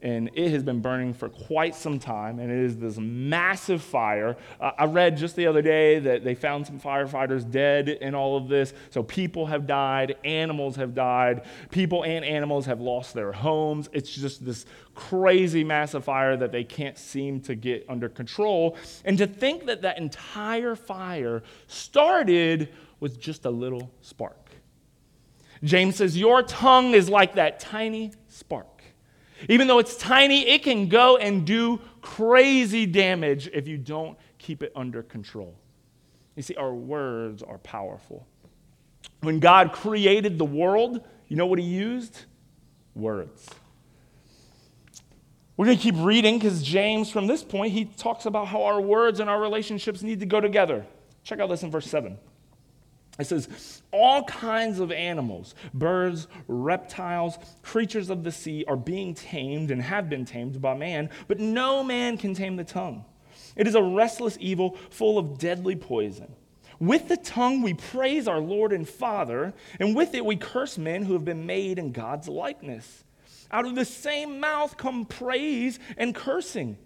and 0.00 0.30
it 0.34 0.50
has 0.50 0.62
been 0.62 0.80
burning 0.80 1.12
for 1.12 1.28
quite 1.28 1.74
some 1.74 1.98
time, 1.98 2.38
and 2.38 2.52
it 2.52 2.58
is 2.58 2.76
this 2.76 2.98
massive 2.98 3.82
fire. 3.82 4.36
Uh, 4.60 4.70
I 4.78 4.84
read 4.84 5.16
just 5.16 5.34
the 5.34 5.46
other 5.46 5.60
day 5.62 5.98
that 5.98 6.22
they 6.22 6.36
found 6.36 6.66
some 6.66 6.78
firefighters 6.78 7.50
dead 7.50 7.88
in 7.88 8.14
all 8.14 8.36
of 8.36 8.48
this. 8.48 8.74
So 8.90 9.02
people 9.02 9.46
have 9.46 9.66
died, 9.66 10.16
animals 10.24 10.76
have 10.76 10.94
died, 10.94 11.42
people 11.70 12.04
and 12.04 12.24
animals 12.24 12.66
have 12.66 12.80
lost 12.80 13.12
their 13.12 13.32
homes. 13.32 13.88
It's 13.92 14.10
just 14.10 14.44
this 14.44 14.66
crazy 14.94 15.64
massive 15.64 16.04
fire 16.04 16.36
that 16.36 16.52
they 16.52 16.62
can't 16.64 16.96
seem 16.96 17.40
to 17.40 17.56
get 17.56 17.84
under 17.88 18.08
control. 18.08 18.76
And 19.04 19.18
to 19.18 19.26
think 19.26 19.66
that 19.66 19.82
that 19.82 19.98
entire 19.98 20.76
fire 20.76 21.42
started 21.66 22.68
with 23.00 23.18
just 23.18 23.44
a 23.46 23.50
little 23.50 23.90
spark. 24.00 24.47
James 25.64 25.96
says, 25.96 26.16
Your 26.16 26.42
tongue 26.42 26.92
is 26.92 27.08
like 27.08 27.34
that 27.34 27.60
tiny 27.60 28.12
spark. 28.28 28.82
Even 29.48 29.68
though 29.68 29.78
it's 29.78 29.96
tiny, 29.96 30.48
it 30.48 30.62
can 30.62 30.88
go 30.88 31.16
and 31.16 31.46
do 31.46 31.80
crazy 32.00 32.86
damage 32.86 33.48
if 33.52 33.68
you 33.68 33.78
don't 33.78 34.18
keep 34.38 34.62
it 34.62 34.72
under 34.74 35.02
control. 35.02 35.54
You 36.34 36.42
see, 36.42 36.54
our 36.56 36.74
words 36.74 37.42
are 37.42 37.58
powerful. 37.58 38.26
When 39.20 39.40
God 39.40 39.72
created 39.72 40.38
the 40.38 40.44
world, 40.44 41.04
you 41.28 41.36
know 41.36 41.46
what 41.46 41.58
he 41.58 41.64
used? 41.64 42.24
Words. 42.94 43.48
We're 45.56 45.66
going 45.66 45.76
to 45.76 45.82
keep 45.82 45.96
reading 45.98 46.38
because 46.38 46.62
James, 46.62 47.10
from 47.10 47.26
this 47.26 47.42
point, 47.42 47.72
he 47.72 47.86
talks 47.86 48.26
about 48.26 48.46
how 48.46 48.62
our 48.62 48.80
words 48.80 49.18
and 49.18 49.28
our 49.28 49.40
relationships 49.40 50.02
need 50.02 50.20
to 50.20 50.26
go 50.26 50.40
together. 50.40 50.86
Check 51.24 51.40
out 51.40 51.48
this 51.48 51.64
in 51.64 51.70
verse 51.70 51.90
7. 51.90 52.16
It 53.18 53.26
says, 53.26 53.82
all 53.90 54.22
kinds 54.24 54.78
of 54.78 54.92
animals, 54.92 55.56
birds, 55.74 56.28
reptiles, 56.46 57.36
creatures 57.62 58.10
of 58.10 58.22
the 58.22 58.30
sea 58.30 58.64
are 58.68 58.76
being 58.76 59.12
tamed 59.12 59.72
and 59.72 59.82
have 59.82 60.08
been 60.08 60.24
tamed 60.24 60.60
by 60.60 60.74
man, 60.74 61.10
but 61.26 61.40
no 61.40 61.82
man 61.82 62.16
can 62.16 62.34
tame 62.34 62.54
the 62.54 62.64
tongue. 62.64 63.04
It 63.56 63.66
is 63.66 63.74
a 63.74 63.82
restless 63.82 64.38
evil 64.40 64.76
full 64.90 65.18
of 65.18 65.38
deadly 65.38 65.74
poison. 65.74 66.32
With 66.78 67.08
the 67.08 67.16
tongue 67.16 67.62
we 67.62 67.74
praise 67.74 68.28
our 68.28 68.38
Lord 68.38 68.72
and 68.72 68.88
Father, 68.88 69.52
and 69.80 69.96
with 69.96 70.14
it 70.14 70.24
we 70.24 70.36
curse 70.36 70.78
men 70.78 71.02
who 71.02 71.14
have 71.14 71.24
been 71.24 71.44
made 71.44 71.80
in 71.80 71.90
God's 71.90 72.28
likeness. 72.28 73.02
Out 73.50 73.66
of 73.66 73.74
the 73.74 73.84
same 73.84 74.38
mouth 74.38 74.76
come 74.76 75.04
praise 75.04 75.80
and 75.96 76.14
cursing. 76.14 76.78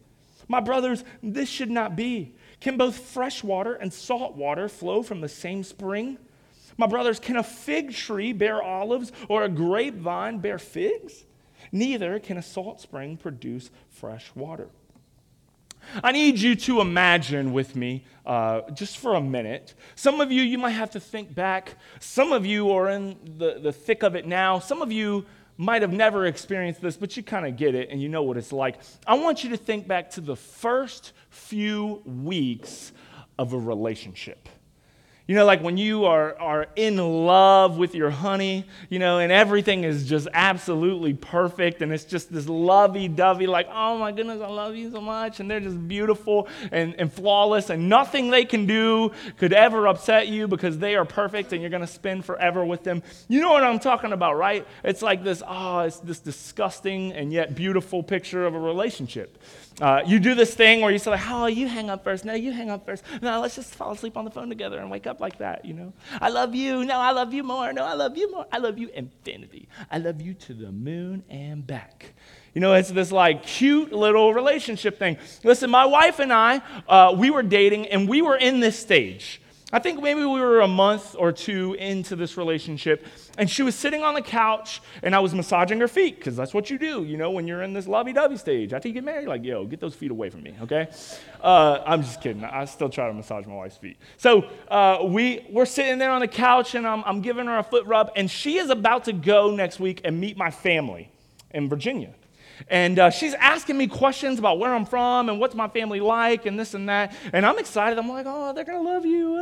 My 0.49 0.61
brothers, 0.61 1.05
this 1.23 1.49
should 1.49 1.71
not 1.71 1.95
be. 1.95 2.35
Can 2.63 2.77
both 2.77 2.97
fresh 2.97 3.43
water 3.43 3.75
and 3.75 3.93
salt 3.93 4.37
water 4.37 4.69
flow 4.69 5.03
from 5.03 5.21
the 5.21 5.29
same 5.29 5.65
spring? 5.65 6.17
My 6.77 6.87
brothers, 6.87 7.19
can 7.19 7.35
a 7.35 7.43
fig 7.43 7.93
tree 7.93 8.33
bear 8.33 8.63
olives 8.63 9.11
or 9.29 9.43
a 9.43 9.49
grapevine 9.49 10.39
bear 10.39 10.61
figs? 10.61 11.25
Neither 11.73 12.21
can 12.21 12.37
a 12.37 12.43
salt 12.43 12.81
spring 12.81 13.17
produce 13.17 13.71
fresh 13.91 14.31
water. 14.37 14.69
I 16.05 16.13
need 16.13 16.39
you 16.39 16.55
to 16.55 16.81
imagine 16.81 17.53
with 17.53 17.75
me, 17.75 18.05
uh, 18.25 18.61
just 18.71 18.99
for 18.99 19.15
a 19.15 19.21
minute. 19.21 19.75
Some 19.97 20.21
of 20.21 20.31
you, 20.31 20.43
you 20.43 20.57
might 20.57 20.71
have 20.71 20.93
to 20.93 21.01
think 21.01 21.35
back. 21.35 21.75
Some 21.99 22.33
of 22.33 22.47
you 22.47 22.71
are 22.71 22.91
in 22.91 23.19
the, 23.39 23.59
the 23.61 23.73
thick 23.73 24.05
of 24.05 24.15
it 24.15 24.25
now. 24.25 24.61
Some 24.61 24.83
of 24.83 24.93
you 24.93 25.27
might 25.57 25.83
have 25.83 25.93
never 25.93 26.27
experienced 26.27 26.81
this, 26.81 26.97
but 26.97 27.17
you 27.17 27.23
kind 27.23 27.47
of 27.47 27.57
get 27.57 27.75
it 27.75 27.89
and 27.91 28.01
you 28.01 28.09
know 28.09 28.23
what 28.23 28.37
it's 28.37 28.53
like. 28.53 28.81
I 29.07 29.15
want 29.15 29.45
you 29.45 29.51
to 29.51 29.57
think 29.57 29.87
back 29.87 30.11
to 30.11 30.21
the 30.21 30.37
first 30.37 31.13
few 31.31 32.03
weeks 32.05 32.93
of 33.39 33.53
a 33.53 33.59
relationship. 33.59 34.49
You 35.29 35.37
know, 35.37 35.45
like 35.45 35.63
when 35.63 35.77
you 35.77 36.05
are, 36.05 36.37
are 36.41 36.67
in 36.75 36.97
love 36.97 37.79
with 37.79 37.95
your 37.95 38.11
honey, 38.11 38.67
you 38.89 38.99
know, 38.99 39.21
and 39.21 39.31
everything 39.31 39.85
is 39.85 40.09
just 40.09 40.27
absolutely 40.33 41.15
perfect, 41.15 41.81
and 41.81 41.93
it's 41.93 42.05
just 42.05 42.33
this 42.33 42.49
lovey 42.49 43.07
dovey, 43.07 43.47
like, 43.47 43.69
oh 43.73 43.97
my 43.99 44.11
goodness, 44.11 44.41
I 44.43 44.49
love 44.49 44.75
you 44.75 44.91
so 44.91 45.01
much, 45.01 45.39
and 45.39 45.49
they're 45.49 45.61
just 45.61 45.87
beautiful 45.87 46.49
and, 46.73 46.97
and 46.99 47.13
flawless, 47.13 47.71
and 47.71 47.89
nothing 47.89 48.31
they 48.31 48.45
can 48.45 48.67
do 48.67 49.13
could 49.37 49.53
ever 49.53 49.87
upset 49.87 50.27
you 50.27 50.49
because 50.49 50.79
they 50.79 50.97
are 50.97 51.05
perfect 51.05 51.53
and 51.53 51.61
you're 51.61 51.71
going 51.71 51.83
to 51.83 51.87
spend 51.87 52.25
forever 52.25 52.65
with 52.65 52.83
them. 52.83 53.03
You 53.29 53.41
know 53.41 53.51
what 53.51 53.63
I'm 53.63 53.79
talking 53.79 54.13
about, 54.13 54.37
right? 54.37 54.67
It's 54.83 55.03
like 55.03 55.23
this, 55.23 55.43
oh, 55.47 55.81
it's 55.81 55.99
this 56.01 56.19
disgusting 56.19 57.13
and 57.13 57.33
yet 57.33 57.55
beautiful 57.55 58.03
picture 58.03 58.45
of 58.45 58.55
a 58.55 58.61
relationship. 58.61 59.39
Uh, 59.81 60.03
you 60.05 60.19
do 60.19 60.35
this 60.35 60.55
thing 60.55 60.81
where 60.81 60.91
you 60.91 60.99
say, 60.99 61.11
like, 61.11 61.31
oh, 61.31 61.47
you 61.47 61.67
hang 61.67 61.89
up 61.89 62.05
first. 62.05 62.25
No, 62.25 62.35
you 62.35 62.53
hang 62.53 62.71
up 62.71 62.85
first. 62.85 63.03
No, 63.23 63.41
let's 63.41 63.57
just 63.57 63.75
fall 63.75 63.93
asleep 63.93 64.17
on 64.17 64.25
the 64.25 64.31
phone 64.31 64.49
together 64.49 64.79
and 64.79 64.91
wake 64.91 65.07
up 65.07 65.12
like 65.21 65.39
that, 65.39 65.65
you 65.65 65.75
know? 65.75 65.93
I 66.21 66.29
love 66.29 66.55
you. 66.55 66.85
No, 66.85 66.99
I 66.99 67.11
love 67.13 67.35
you 67.35 67.43
more. 67.43 67.73
No, 67.73 67.85
I 67.85 67.95
love 67.95 68.17
you 68.17 68.31
more. 68.31 68.47
I 68.51 68.59
love 68.59 68.79
you 68.79 68.89
infinity. 68.95 69.69
I 69.91 69.99
love 69.99 70.21
you 70.21 70.35
to 70.35 70.55
the 70.55 70.73
moon 70.73 71.25
and 71.29 71.67
back. 71.67 72.15
You 72.55 72.61
know, 72.61 72.75
it's 72.75 72.91
this 72.91 73.13
like 73.13 73.45
cute 73.45 73.93
little 73.93 74.33
relationship 74.33 74.99
thing. 74.99 75.19
Listen, 75.45 75.71
my 75.71 75.87
wife 75.87 76.19
and 76.19 76.33
I, 76.33 76.63
uh, 76.89 77.15
we 77.17 77.31
were 77.31 77.43
dating 77.43 77.87
and 77.87 78.09
we 78.09 78.23
were 78.23 78.37
in 78.37 78.61
this 78.61 78.79
stage. 78.79 79.42
I 79.73 79.79
think 79.79 80.03
maybe 80.03 80.21
we 80.21 80.39
were 80.39 80.61
a 80.61 80.69
month 80.69 81.17
or 81.19 81.33
two 81.33 81.73
into 81.75 82.15
this 82.15 82.37
relationship, 82.37 83.07
and 83.39 83.49
she 83.49 83.63
was 83.63 83.75
sitting 83.75 84.03
on 84.03 84.13
the 84.13 84.21
couch, 84.21 84.83
and 85.03 85.15
I 85.15 85.21
was 85.21 85.35
massaging 85.35 85.81
her 85.81 85.89
feet, 85.89 86.17
because 86.17 86.37
that's 86.37 86.53
what 86.53 86.69
you 86.69 86.79
do, 86.79 87.05
you 87.05 87.17
know, 87.17 87.31
when 87.31 87.47
you're 87.47 87.63
in 87.63 87.73
this 87.73 87.89
lovey 87.89 88.13
dovey 88.13 88.37
stage. 88.37 88.75
After 88.75 88.89
you 88.89 88.95
get 88.95 89.05
married, 89.05 89.29
like, 89.29 89.43
yo, 89.45 89.65
get 89.65 89.81
those 89.81 89.95
feet 89.95 90.11
away 90.11 90.29
from 90.29 90.43
me, 90.43 90.55
okay? 90.61 90.89
Uh, 91.41 91.83
I'm 91.87 92.03
just 92.03 92.21
kidding. 92.21 92.45
I 92.45 92.67
still 92.67 92.91
try 92.91 93.09
to 93.09 93.15
massage 93.15 93.47
my 93.47 93.55
wife's 93.55 93.79
feet. 93.79 93.97
So 94.19 94.45
uh, 94.69 94.99
we, 95.05 95.47
we're 95.51 95.65
sitting 95.65 95.99
there 95.99 96.11
on 96.11 96.21
the 96.21 96.29
couch, 96.29 96.75
and 96.75 96.87
I'm, 96.87 97.03
I'm 97.05 97.23
giving 97.23 97.47
her 97.47 97.57
a 97.59 97.63
foot 97.63 97.87
rub, 97.87 98.11
and 98.15 98.31
she 98.31 98.59
is 98.59 98.69
about 98.69 99.05
to 99.05 99.15
go 99.15 99.51
next 99.55 99.81
week 99.81 100.03
and 100.05 100.21
meet 100.21 100.37
my 100.37 100.51
family 100.51 101.11
in 101.51 101.69
Virginia. 101.71 102.15
And 102.69 102.99
uh, 102.99 103.11
she's 103.11 103.35
asking 103.35 103.77
me 103.77 103.87
questions 103.87 104.39
about 104.39 104.59
where 104.59 104.75
I'm 104.75 104.85
from 104.85 105.29
and 105.29 105.41
what's 105.41 105.55
my 105.55 105.69
family 105.69 106.01
like 106.01 106.47
and 106.47 106.59
this 106.59 106.75
and 106.75 106.89
that. 106.89 107.15
And 107.33 107.45
I'm 107.45 107.59
excited. 107.59 107.99
I'm 107.99 108.09
like, 108.09 108.27
oh, 108.29 108.53
they're 108.53 108.65
going 108.65 108.85
to 108.85 108.91
love 108.91 109.05
you. 109.05 109.39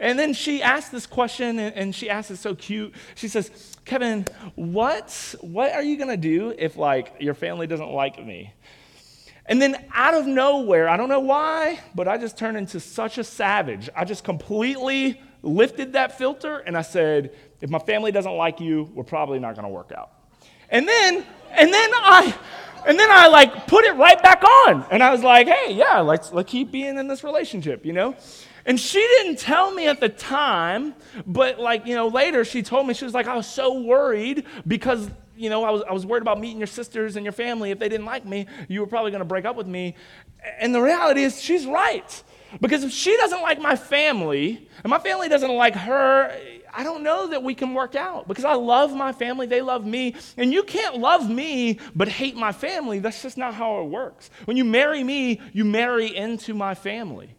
And 0.00 0.18
then 0.18 0.32
she 0.32 0.62
asked 0.62 0.92
this 0.92 1.06
question, 1.06 1.58
and, 1.58 1.74
and 1.74 1.94
she 1.94 2.10
asked 2.10 2.30
it 2.30 2.36
so 2.36 2.54
cute. 2.54 2.94
She 3.14 3.28
says, 3.28 3.76
Kevin, 3.84 4.26
what, 4.54 5.34
what 5.40 5.72
are 5.72 5.82
you 5.82 5.96
going 5.96 6.10
to 6.10 6.16
do 6.16 6.54
if, 6.58 6.76
like, 6.76 7.14
your 7.20 7.34
family 7.34 7.66
doesn't 7.66 7.90
like 7.90 8.24
me? 8.24 8.52
And 9.46 9.60
then 9.60 9.84
out 9.92 10.14
of 10.14 10.26
nowhere, 10.26 10.88
I 10.88 10.96
don't 10.96 11.10
know 11.10 11.20
why, 11.20 11.80
but 11.94 12.08
I 12.08 12.16
just 12.16 12.38
turned 12.38 12.56
into 12.56 12.80
such 12.80 13.18
a 13.18 13.24
savage. 13.24 13.90
I 13.94 14.04
just 14.04 14.24
completely 14.24 15.20
lifted 15.42 15.92
that 15.92 16.16
filter 16.16 16.58
and 16.58 16.76
I 16.76 16.82
said, 16.82 17.34
if 17.60 17.68
my 17.68 17.78
family 17.78 18.10
doesn't 18.10 18.34
like 18.34 18.60
you, 18.60 18.90
we're 18.94 19.04
probably 19.04 19.38
not 19.38 19.54
going 19.54 19.66
to 19.66 19.70
work 19.70 19.92
out. 19.94 20.10
And 20.70 20.88
then, 20.88 21.26
and 21.56 21.72
then 21.72 21.90
I, 21.94 22.34
and 22.86 22.98
then 22.98 23.10
I 23.10 23.28
like 23.28 23.66
put 23.66 23.84
it 23.84 23.94
right 23.96 24.22
back 24.22 24.42
on. 24.44 24.86
And 24.90 25.02
I 25.02 25.10
was 25.10 25.22
like, 25.22 25.46
hey, 25.46 25.72
yeah, 25.72 26.00
let's, 26.00 26.32
let's 26.32 26.50
keep 26.50 26.70
being 26.70 26.98
in 26.98 27.08
this 27.08 27.24
relationship, 27.24 27.84
you 27.86 27.92
know? 27.92 28.16
And 28.66 28.80
she 28.80 28.98
didn't 28.98 29.38
tell 29.38 29.72
me 29.72 29.88
at 29.88 30.00
the 30.00 30.08
time, 30.08 30.94
but 31.26 31.60
like, 31.60 31.86
you 31.86 31.94
know, 31.94 32.08
later 32.08 32.44
she 32.44 32.62
told 32.62 32.86
me, 32.86 32.94
she 32.94 33.04
was 33.04 33.14
like, 33.14 33.26
I 33.26 33.36
was 33.36 33.46
so 33.46 33.80
worried 33.80 34.44
because, 34.66 35.10
you 35.36 35.50
know, 35.50 35.64
I 35.64 35.70
was, 35.70 35.82
I 35.88 35.92
was 35.92 36.06
worried 36.06 36.22
about 36.22 36.40
meeting 36.40 36.58
your 36.58 36.66
sisters 36.66 37.16
and 37.16 37.24
your 37.24 37.32
family. 37.32 37.70
If 37.70 37.78
they 37.78 37.88
didn't 37.88 38.06
like 38.06 38.24
me, 38.24 38.46
you 38.68 38.80
were 38.80 38.86
probably 38.86 39.10
going 39.10 39.20
to 39.20 39.26
break 39.26 39.44
up 39.44 39.56
with 39.56 39.66
me. 39.66 39.96
And 40.58 40.74
the 40.74 40.80
reality 40.80 41.22
is, 41.22 41.42
she's 41.42 41.66
right. 41.66 42.22
Because 42.60 42.84
if 42.84 42.92
she 42.92 43.16
doesn't 43.16 43.42
like 43.42 43.60
my 43.60 43.76
family, 43.76 44.68
and 44.82 44.90
my 44.90 44.98
family 44.98 45.28
doesn't 45.28 45.52
like 45.52 45.74
her, 45.74 46.34
I 46.76 46.82
don't 46.82 47.02
know 47.02 47.28
that 47.28 47.42
we 47.42 47.54
can 47.54 47.72
work 47.74 47.94
out 47.94 48.26
because 48.26 48.44
I 48.44 48.54
love 48.54 48.94
my 48.94 49.12
family, 49.12 49.46
they 49.46 49.62
love 49.62 49.86
me, 49.86 50.14
and 50.36 50.52
you 50.52 50.62
can't 50.62 50.98
love 50.98 51.30
me 51.30 51.78
but 51.94 52.08
hate 52.08 52.36
my 52.36 52.52
family. 52.52 52.98
That's 52.98 53.22
just 53.22 53.36
not 53.36 53.54
how 53.54 53.80
it 53.80 53.84
works. 53.84 54.30
When 54.44 54.56
you 54.56 54.64
marry 54.64 55.04
me, 55.04 55.40
you 55.52 55.64
marry 55.64 56.14
into 56.14 56.54
my 56.54 56.74
family. 56.74 57.34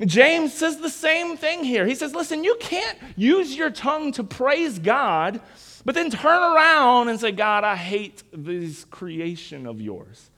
James 0.00 0.52
says 0.52 0.78
the 0.78 0.90
same 0.90 1.36
thing 1.36 1.62
here. 1.62 1.86
He 1.86 1.94
says, 1.94 2.14
Listen, 2.14 2.42
you 2.42 2.56
can't 2.58 2.98
use 3.16 3.56
your 3.56 3.70
tongue 3.70 4.12
to 4.12 4.24
praise 4.24 4.78
God, 4.78 5.40
but 5.84 5.94
then 5.94 6.10
turn 6.10 6.42
around 6.42 7.08
and 7.08 7.20
say, 7.20 7.30
God, 7.30 7.62
I 7.62 7.76
hate 7.76 8.24
this 8.32 8.84
creation 8.84 9.66
of 9.66 9.80
yours. 9.80 10.30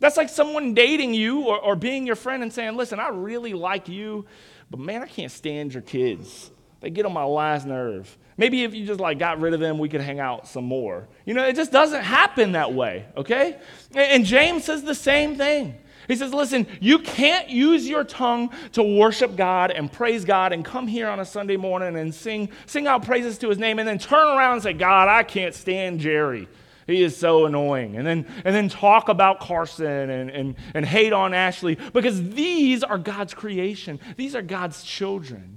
That's 0.00 0.16
like 0.16 0.28
someone 0.28 0.74
dating 0.74 1.14
you 1.14 1.42
or, 1.42 1.58
or 1.58 1.76
being 1.76 2.06
your 2.06 2.16
friend 2.16 2.42
and 2.42 2.52
saying, 2.52 2.76
Listen, 2.76 2.98
I 2.98 3.08
really 3.08 3.52
like 3.52 3.88
you, 3.88 4.24
but 4.70 4.80
man, 4.80 5.02
I 5.02 5.06
can't 5.06 5.32
stand 5.32 5.74
your 5.74 5.82
kids. 5.82 6.50
They 6.84 6.90
get 6.90 7.06
on 7.06 7.14
my 7.14 7.24
last 7.24 7.66
nerve. 7.66 8.14
Maybe 8.36 8.62
if 8.62 8.74
you 8.74 8.84
just 8.84 9.00
like 9.00 9.18
got 9.18 9.40
rid 9.40 9.54
of 9.54 9.60
them, 9.60 9.78
we 9.78 9.88
could 9.88 10.02
hang 10.02 10.20
out 10.20 10.46
some 10.46 10.64
more. 10.64 11.08
You 11.24 11.32
know, 11.32 11.42
it 11.46 11.56
just 11.56 11.72
doesn't 11.72 12.02
happen 12.02 12.52
that 12.52 12.74
way, 12.74 13.06
okay? 13.16 13.56
And 13.94 14.26
James 14.26 14.64
says 14.64 14.82
the 14.82 14.94
same 14.94 15.34
thing. 15.36 15.78
He 16.08 16.14
says, 16.14 16.34
listen, 16.34 16.66
you 16.80 16.98
can't 16.98 17.48
use 17.48 17.88
your 17.88 18.04
tongue 18.04 18.50
to 18.72 18.82
worship 18.82 19.34
God 19.34 19.70
and 19.70 19.90
praise 19.90 20.26
God 20.26 20.52
and 20.52 20.62
come 20.62 20.86
here 20.86 21.08
on 21.08 21.20
a 21.20 21.24
Sunday 21.24 21.56
morning 21.56 21.96
and 21.96 22.14
sing, 22.14 22.50
sing 22.66 22.86
out 22.86 23.06
praises 23.06 23.38
to 23.38 23.48
his 23.48 23.56
name 23.56 23.78
and 23.78 23.88
then 23.88 23.98
turn 23.98 24.36
around 24.36 24.52
and 24.52 24.62
say, 24.62 24.74
God, 24.74 25.08
I 25.08 25.22
can't 25.22 25.54
stand 25.54 26.00
Jerry. 26.00 26.48
He 26.86 27.02
is 27.02 27.16
so 27.16 27.46
annoying. 27.46 27.96
And 27.96 28.06
then, 28.06 28.26
and 28.44 28.54
then 28.54 28.68
talk 28.68 29.08
about 29.08 29.40
Carson 29.40 30.10
and, 30.10 30.28
and, 30.28 30.54
and 30.74 30.84
hate 30.84 31.14
on 31.14 31.32
Ashley 31.32 31.78
because 31.94 32.28
these 32.32 32.84
are 32.84 32.98
God's 32.98 33.32
creation. 33.32 33.98
These 34.18 34.34
are 34.36 34.42
God's 34.42 34.82
children. 34.82 35.56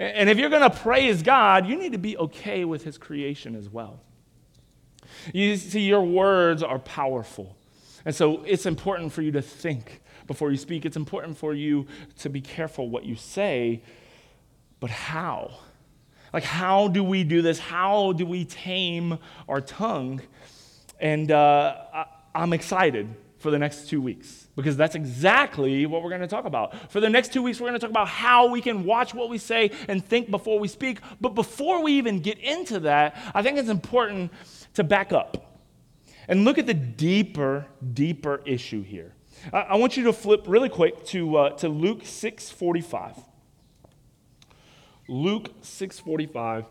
And 0.00 0.30
if 0.30 0.38
you're 0.38 0.48
going 0.48 0.62
to 0.62 0.74
praise 0.74 1.22
God, 1.22 1.66
you 1.66 1.76
need 1.76 1.92
to 1.92 1.98
be 1.98 2.16
okay 2.16 2.64
with 2.64 2.82
his 2.82 2.96
creation 2.96 3.54
as 3.54 3.68
well. 3.68 4.00
You 5.34 5.56
see, 5.56 5.82
your 5.82 6.00
words 6.00 6.62
are 6.62 6.78
powerful. 6.78 7.54
And 8.06 8.14
so 8.14 8.42
it's 8.44 8.64
important 8.64 9.12
for 9.12 9.20
you 9.20 9.30
to 9.32 9.42
think 9.42 10.00
before 10.26 10.50
you 10.50 10.56
speak. 10.56 10.86
It's 10.86 10.96
important 10.96 11.36
for 11.36 11.52
you 11.52 11.86
to 12.20 12.30
be 12.30 12.40
careful 12.40 12.88
what 12.88 13.04
you 13.04 13.14
say. 13.14 13.82
But 14.80 14.88
how? 14.88 15.50
Like, 16.32 16.44
how 16.44 16.88
do 16.88 17.04
we 17.04 17.22
do 17.22 17.42
this? 17.42 17.58
How 17.58 18.12
do 18.12 18.24
we 18.24 18.46
tame 18.46 19.18
our 19.50 19.60
tongue? 19.60 20.22
And 20.98 21.30
uh, 21.30 21.76
I, 21.92 22.06
I'm 22.34 22.54
excited 22.54 23.14
for 23.40 23.50
the 23.50 23.58
next 23.58 23.88
two 23.88 24.00
weeks 24.02 24.48
because 24.54 24.76
that's 24.76 24.94
exactly 24.94 25.86
what 25.86 26.02
we're 26.02 26.10
going 26.10 26.20
to 26.20 26.28
talk 26.28 26.44
about. 26.44 26.92
For 26.92 27.00
the 27.00 27.08
next 27.08 27.32
two 27.32 27.42
weeks, 27.42 27.58
we're 27.58 27.68
going 27.68 27.80
to 27.80 27.86
talk 27.86 27.90
about 27.90 28.08
how 28.08 28.48
we 28.48 28.60
can 28.60 28.84
watch 28.84 29.14
what 29.14 29.30
we 29.30 29.38
say 29.38 29.70
and 29.88 30.04
think 30.04 30.30
before 30.30 30.60
we 30.60 30.68
speak. 30.68 30.98
But 31.20 31.30
before 31.30 31.82
we 31.82 31.94
even 31.94 32.20
get 32.20 32.38
into 32.38 32.80
that, 32.80 33.16
I 33.34 33.42
think 33.42 33.58
it's 33.58 33.70
important 33.70 34.30
to 34.74 34.84
back 34.84 35.12
up 35.12 35.58
and 36.28 36.44
look 36.44 36.58
at 36.58 36.66
the 36.66 36.74
deeper, 36.74 37.66
deeper 37.94 38.42
issue 38.44 38.82
here. 38.82 39.14
I, 39.52 39.60
I 39.60 39.76
want 39.76 39.96
you 39.96 40.04
to 40.04 40.12
flip 40.12 40.44
really 40.46 40.68
quick 40.68 41.04
to, 41.06 41.36
uh, 41.36 41.50
to 41.56 41.68
Luke 41.70 42.02
6:45. 42.02 43.24
Luke 45.08 45.50
6:45. 45.62 46.66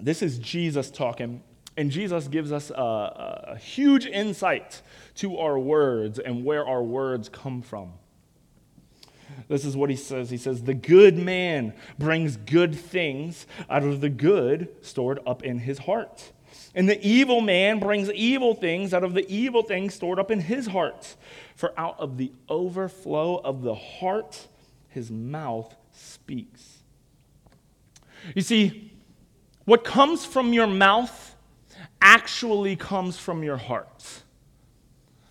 This 0.00 0.22
is 0.22 0.38
Jesus 0.38 0.92
talking, 0.92 1.42
and 1.78 1.92
Jesus 1.92 2.26
gives 2.26 2.50
us 2.50 2.70
a, 2.70 3.52
a 3.52 3.56
huge 3.56 4.04
insight 4.04 4.82
to 5.14 5.38
our 5.38 5.56
words 5.56 6.18
and 6.18 6.44
where 6.44 6.66
our 6.66 6.82
words 6.82 7.28
come 7.28 7.62
from. 7.62 7.92
This 9.46 9.64
is 9.64 9.76
what 9.76 9.88
he 9.88 9.94
says. 9.94 10.28
He 10.28 10.38
says, 10.38 10.64
The 10.64 10.74
good 10.74 11.16
man 11.16 11.72
brings 11.96 12.36
good 12.36 12.74
things 12.74 13.46
out 13.70 13.84
of 13.84 14.00
the 14.00 14.08
good 14.08 14.68
stored 14.84 15.20
up 15.24 15.44
in 15.44 15.60
his 15.60 15.78
heart. 15.78 16.32
And 16.74 16.88
the 16.88 17.00
evil 17.06 17.40
man 17.40 17.78
brings 17.78 18.10
evil 18.10 18.56
things 18.56 18.92
out 18.92 19.04
of 19.04 19.14
the 19.14 19.32
evil 19.32 19.62
things 19.62 19.94
stored 19.94 20.18
up 20.18 20.32
in 20.32 20.40
his 20.40 20.66
heart. 20.66 21.14
For 21.54 21.72
out 21.78 22.00
of 22.00 22.16
the 22.16 22.32
overflow 22.48 23.36
of 23.36 23.62
the 23.62 23.76
heart, 23.76 24.48
his 24.88 25.12
mouth 25.12 25.76
speaks. 25.92 26.78
You 28.34 28.42
see, 28.42 28.92
what 29.64 29.84
comes 29.84 30.24
from 30.24 30.52
your 30.52 30.66
mouth 30.66 31.27
actually 32.00 32.76
comes 32.76 33.18
from 33.18 33.42
your 33.42 33.56
heart. 33.56 34.22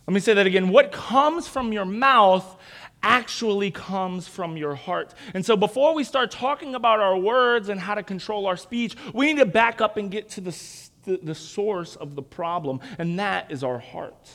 Let 0.08 0.14
me 0.14 0.20
say 0.20 0.34
that 0.34 0.48
again. 0.48 0.70
What 0.70 0.92
comes 0.92 1.48
from 1.48 1.74
your 1.74 1.86
mouth 1.86 2.58
actually 3.04 3.72
comes 3.72 4.28
from 4.28 4.58
your 4.58 4.76
heart. 4.76 5.14
And 5.34 5.46
so 5.46 5.56
before 5.56 5.94
we 5.94 6.04
start 6.04 6.32
talking 6.32 6.76
about 6.76 7.00
our 7.00 7.18
words 7.18 7.70
and 7.70 7.80
how 7.80 7.96
to 7.96 8.04
control 8.04 8.48
our 8.48 8.58
speech, 8.58 8.96
we 9.14 9.28
need 9.28 9.40
to 9.40 9.46
back 9.46 9.82
up 9.82 9.98
and 9.98 10.10
get 10.10 10.30
to 10.30 10.42
the, 10.42 10.64
the, 11.04 11.20
the 11.22 11.36
source 11.36 11.96
of 11.96 12.16
the 12.16 12.22
problem, 12.22 12.80
and 12.98 13.20
that 13.20 13.52
is 13.52 13.64
our 13.64 13.80
heart. 13.80 14.30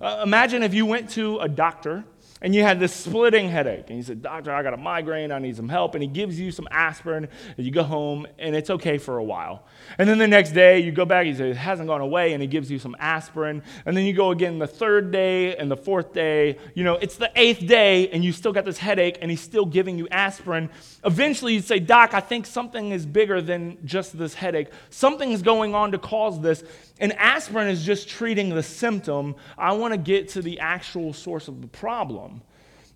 Uh, 0.00 0.20
imagine 0.22 0.62
if 0.62 0.74
you 0.74 0.84
went 0.84 1.10
to 1.10 1.38
a 1.38 1.48
doctor 1.48 2.04
and 2.42 2.54
you 2.54 2.62
had 2.62 2.78
this 2.78 2.92
splitting 2.92 3.48
headache, 3.48 3.86
and 3.88 3.96
you 3.96 4.02
said, 4.02 4.20
Doctor, 4.20 4.52
I 4.52 4.62
got 4.62 4.74
a 4.74 4.76
migraine, 4.76 5.32
I 5.32 5.38
need 5.38 5.56
some 5.56 5.70
help. 5.70 5.94
And 5.94 6.02
he 6.02 6.08
gives 6.08 6.38
you 6.38 6.50
some 6.50 6.68
aspirin, 6.70 7.28
and 7.56 7.66
you 7.66 7.72
go 7.72 7.82
home, 7.82 8.26
and 8.38 8.54
it's 8.54 8.68
okay 8.68 8.98
for 8.98 9.16
a 9.16 9.24
while. 9.24 9.64
And 9.96 10.06
then 10.06 10.18
the 10.18 10.26
next 10.26 10.50
day, 10.50 10.80
you 10.80 10.92
go 10.92 11.06
back, 11.06 11.24
he 11.24 11.32
says, 11.32 11.52
It 11.52 11.56
hasn't 11.56 11.88
gone 11.88 12.02
away, 12.02 12.34
and 12.34 12.42
he 12.42 12.46
gives 12.46 12.70
you 12.70 12.78
some 12.78 12.94
aspirin. 12.98 13.62
And 13.86 13.96
then 13.96 14.04
you 14.04 14.12
go 14.12 14.32
again 14.32 14.58
the 14.58 14.66
third 14.66 15.10
day 15.10 15.56
and 15.56 15.70
the 15.70 15.78
fourth 15.78 16.12
day. 16.12 16.58
You 16.74 16.84
know, 16.84 16.96
it's 16.96 17.16
the 17.16 17.30
eighth 17.36 17.66
day, 17.66 18.10
and 18.10 18.22
you 18.22 18.32
still 18.32 18.52
got 18.52 18.66
this 18.66 18.78
headache, 18.78 19.16
and 19.22 19.30
he's 19.30 19.40
still 19.40 19.64
giving 19.64 19.96
you 19.96 20.06
aspirin. 20.10 20.68
Eventually, 21.04 21.54
you'd 21.54 21.64
say, 21.64 21.78
Doc, 21.78 22.12
I 22.12 22.20
think 22.20 22.44
something 22.44 22.92
is 22.92 23.06
bigger 23.06 23.40
than 23.40 23.78
just 23.86 24.18
this 24.18 24.34
headache. 24.34 24.68
Something 24.90 25.32
is 25.32 25.40
going 25.40 25.74
on 25.74 25.90
to 25.92 25.98
cause 25.98 26.38
this. 26.42 26.64
And 26.98 27.14
aspirin 27.14 27.68
is 27.68 27.84
just 27.84 28.08
treating 28.08 28.50
the 28.50 28.62
symptom. 28.62 29.36
I 29.56 29.72
want 29.72 29.94
to 29.94 29.98
get 29.98 30.28
to 30.30 30.42
the 30.42 30.60
actual 30.60 31.12
source 31.14 31.48
of 31.48 31.62
the 31.62 31.68
problem. 31.68 32.25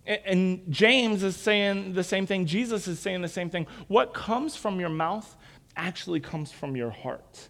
And 0.05 0.63
James 0.69 1.23
is 1.23 1.35
saying 1.35 1.93
the 1.93 2.03
same 2.03 2.25
thing. 2.25 2.45
Jesus 2.45 2.87
is 2.87 2.99
saying 2.99 3.21
the 3.21 3.27
same 3.27 3.49
thing. 3.49 3.67
What 3.87 4.13
comes 4.13 4.55
from 4.55 4.79
your 4.79 4.89
mouth 4.89 5.35
actually 5.75 6.19
comes 6.19 6.51
from 6.51 6.75
your 6.75 6.89
heart. 6.89 7.49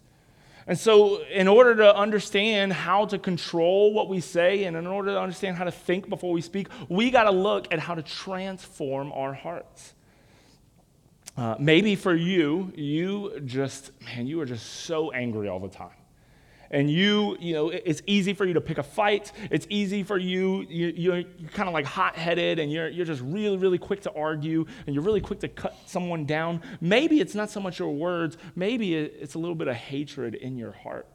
And 0.66 0.78
so, 0.78 1.22
in 1.24 1.48
order 1.48 1.74
to 1.76 1.96
understand 1.96 2.72
how 2.72 3.06
to 3.06 3.18
control 3.18 3.92
what 3.92 4.08
we 4.08 4.20
say 4.20 4.64
and 4.64 4.76
in 4.76 4.86
order 4.86 5.10
to 5.12 5.20
understand 5.20 5.56
how 5.56 5.64
to 5.64 5.72
think 5.72 6.08
before 6.08 6.32
we 6.32 6.40
speak, 6.40 6.68
we 6.88 7.10
got 7.10 7.24
to 7.24 7.32
look 7.32 7.72
at 7.72 7.80
how 7.80 7.94
to 7.94 8.02
transform 8.02 9.10
our 9.12 9.34
hearts. 9.34 9.94
Uh, 11.36 11.56
maybe 11.58 11.96
for 11.96 12.14
you, 12.14 12.70
you 12.76 13.40
just, 13.44 13.90
man, 14.02 14.26
you 14.26 14.40
are 14.40 14.46
just 14.46 14.66
so 14.84 15.10
angry 15.10 15.48
all 15.48 15.58
the 15.58 15.68
time 15.68 15.90
and 16.72 16.90
you, 16.90 17.36
you 17.38 17.52
know, 17.52 17.68
it's 17.68 18.02
easy 18.06 18.32
for 18.34 18.44
you 18.44 18.54
to 18.54 18.60
pick 18.60 18.78
a 18.78 18.82
fight. 18.82 19.30
It's 19.50 19.66
easy 19.68 20.02
for 20.02 20.18
you, 20.18 20.62
you 20.68 20.92
you're, 20.96 21.18
you're 21.18 21.50
kind 21.50 21.68
of 21.68 21.74
like 21.74 21.84
hot 21.84 22.16
headed 22.16 22.58
and 22.58 22.72
you're, 22.72 22.88
you're 22.88 23.06
just 23.06 23.22
really, 23.22 23.58
really 23.58 23.78
quick 23.78 24.00
to 24.02 24.12
argue 24.14 24.64
and 24.86 24.94
you're 24.94 25.04
really 25.04 25.20
quick 25.20 25.40
to 25.40 25.48
cut 25.48 25.76
someone 25.86 26.24
down. 26.24 26.62
Maybe 26.80 27.20
it's 27.20 27.34
not 27.34 27.50
so 27.50 27.60
much 27.60 27.78
your 27.78 27.90
words, 27.90 28.38
maybe 28.56 28.94
it's 28.94 29.34
a 29.34 29.38
little 29.38 29.54
bit 29.54 29.68
of 29.68 29.76
hatred 29.76 30.34
in 30.34 30.56
your 30.56 30.72
heart. 30.72 31.06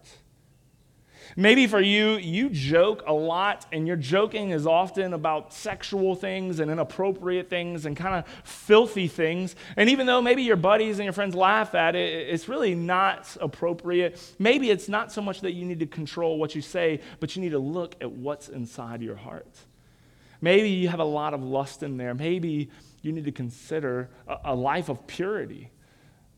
Maybe 1.35 1.67
for 1.67 1.81
you, 1.81 2.17
you 2.17 2.49
joke 2.49 3.03
a 3.05 3.13
lot, 3.13 3.65
and 3.71 3.87
your 3.87 3.97
joking 3.97 4.51
is 4.51 4.65
often 4.65 5.13
about 5.13 5.53
sexual 5.53 6.15
things 6.15 6.59
and 6.59 6.71
inappropriate 6.71 7.49
things 7.49 7.85
and 7.85 7.95
kind 7.95 8.15
of 8.15 8.25
filthy 8.43 9.07
things. 9.07 9.55
And 9.75 9.89
even 9.89 10.07
though 10.07 10.21
maybe 10.21 10.43
your 10.43 10.55
buddies 10.55 10.99
and 10.99 11.05
your 11.05 11.13
friends 11.13 11.35
laugh 11.35 11.75
at 11.75 11.95
it, 11.95 12.29
it's 12.29 12.47
really 12.47 12.75
not 12.75 13.35
appropriate. 13.41 14.21
Maybe 14.39 14.69
it's 14.69 14.87
not 14.87 15.11
so 15.11 15.21
much 15.21 15.41
that 15.41 15.53
you 15.53 15.65
need 15.65 15.79
to 15.79 15.87
control 15.87 16.37
what 16.37 16.55
you 16.55 16.61
say, 16.61 17.01
but 17.19 17.35
you 17.35 17.41
need 17.41 17.51
to 17.51 17.59
look 17.59 17.95
at 18.01 18.11
what's 18.11 18.49
inside 18.49 19.01
your 19.01 19.15
heart. 19.15 19.57
Maybe 20.41 20.69
you 20.69 20.87
have 20.89 20.99
a 20.99 21.05
lot 21.05 21.33
of 21.33 21.43
lust 21.43 21.83
in 21.83 21.97
there. 21.97 22.13
Maybe 22.13 22.69
you 23.01 23.11
need 23.11 23.25
to 23.25 23.31
consider 23.31 24.09
a, 24.43 24.55
life 24.55 24.89
of 24.89 25.07
purity. 25.07 25.71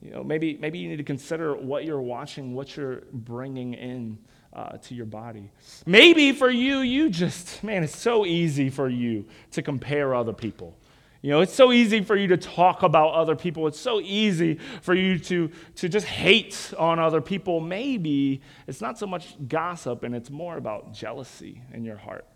You 0.02 0.12
know, 0.12 0.24
maybe, 0.24 0.58
maybe 0.60 0.80
you 0.80 0.88
need 0.88 0.98
to 0.98 1.04
consider 1.04 1.56
what 1.56 1.84
you're 1.84 2.02
watching, 2.02 2.54
what 2.54 2.78
you're 2.78 3.04
bringing 3.12 3.74
in 3.74 4.18
uh, 4.60 4.78
to 4.78 4.94
your 4.94 5.06
body. 5.06 5.50
Maybe 5.86 6.34
for 6.34 6.50
you, 6.50 6.80
you 6.80 7.10
just, 7.10 7.64
man, 7.64 7.84
it's 7.84 7.98
so 7.98 8.26
easy 8.26 8.70
for 8.70 8.90
you 8.90 9.26
to 9.52 9.62
compare 9.62 10.14
other 10.14 10.34
people. 10.34 10.76
You 11.22 11.32
know, 11.32 11.40
it's 11.42 11.54
so 11.54 11.72
easy 11.72 12.02
for 12.02 12.16
you 12.16 12.28
to 12.28 12.38
talk 12.38 12.84
about 12.84 13.14
other 13.14 13.36
people. 13.36 13.68
It's 13.68 13.80
so 13.80 14.02
easy 14.02 14.60
for 14.82 14.94
you 14.94 15.18
to, 15.20 15.50
to 15.76 15.90
just 15.90 16.06
hate 16.06 16.74
on 16.78 17.00
other 17.00 17.22
people. 17.22 17.62
Maybe 17.62 18.42
it's 18.68 18.82
not 18.82 18.98
so 18.98 19.08
much 19.08 19.36
gossip 19.48 20.04
and 20.04 20.14
it's 20.14 20.30
more 20.30 20.58
about 20.58 20.94
jealousy 20.94 21.62
in 21.74 21.86
your 21.86 21.98
heart. 21.98 22.28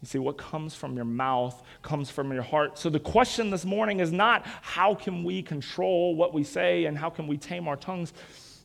You 0.00 0.06
see, 0.06 0.18
what 0.18 0.36
comes 0.36 0.74
from 0.74 0.96
your 0.96 1.04
mouth 1.04 1.62
comes 1.82 2.10
from 2.10 2.32
your 2.32 2.42
heart. 2.42 2.78
So 2.78 2.90
the 2.90 3.00
question 3.00 3.50
this 3.50 3.64
morning 3.64 4.00
is 4.00 4.12
not 4.12 4.44
how 4.62 4.94
can 4.94 5.24
we 5.24 5.42
control 5.42 6.16
what 6.16 6.34
we 6.34 6.42
say 6.42 6.86
and 6.86 6.98
how 6.98 7.08
can 7.08 7.26
we 7.26 7.36
tame 7.36 7.68
our 7.68 7.76
tongues? 7.76 8.12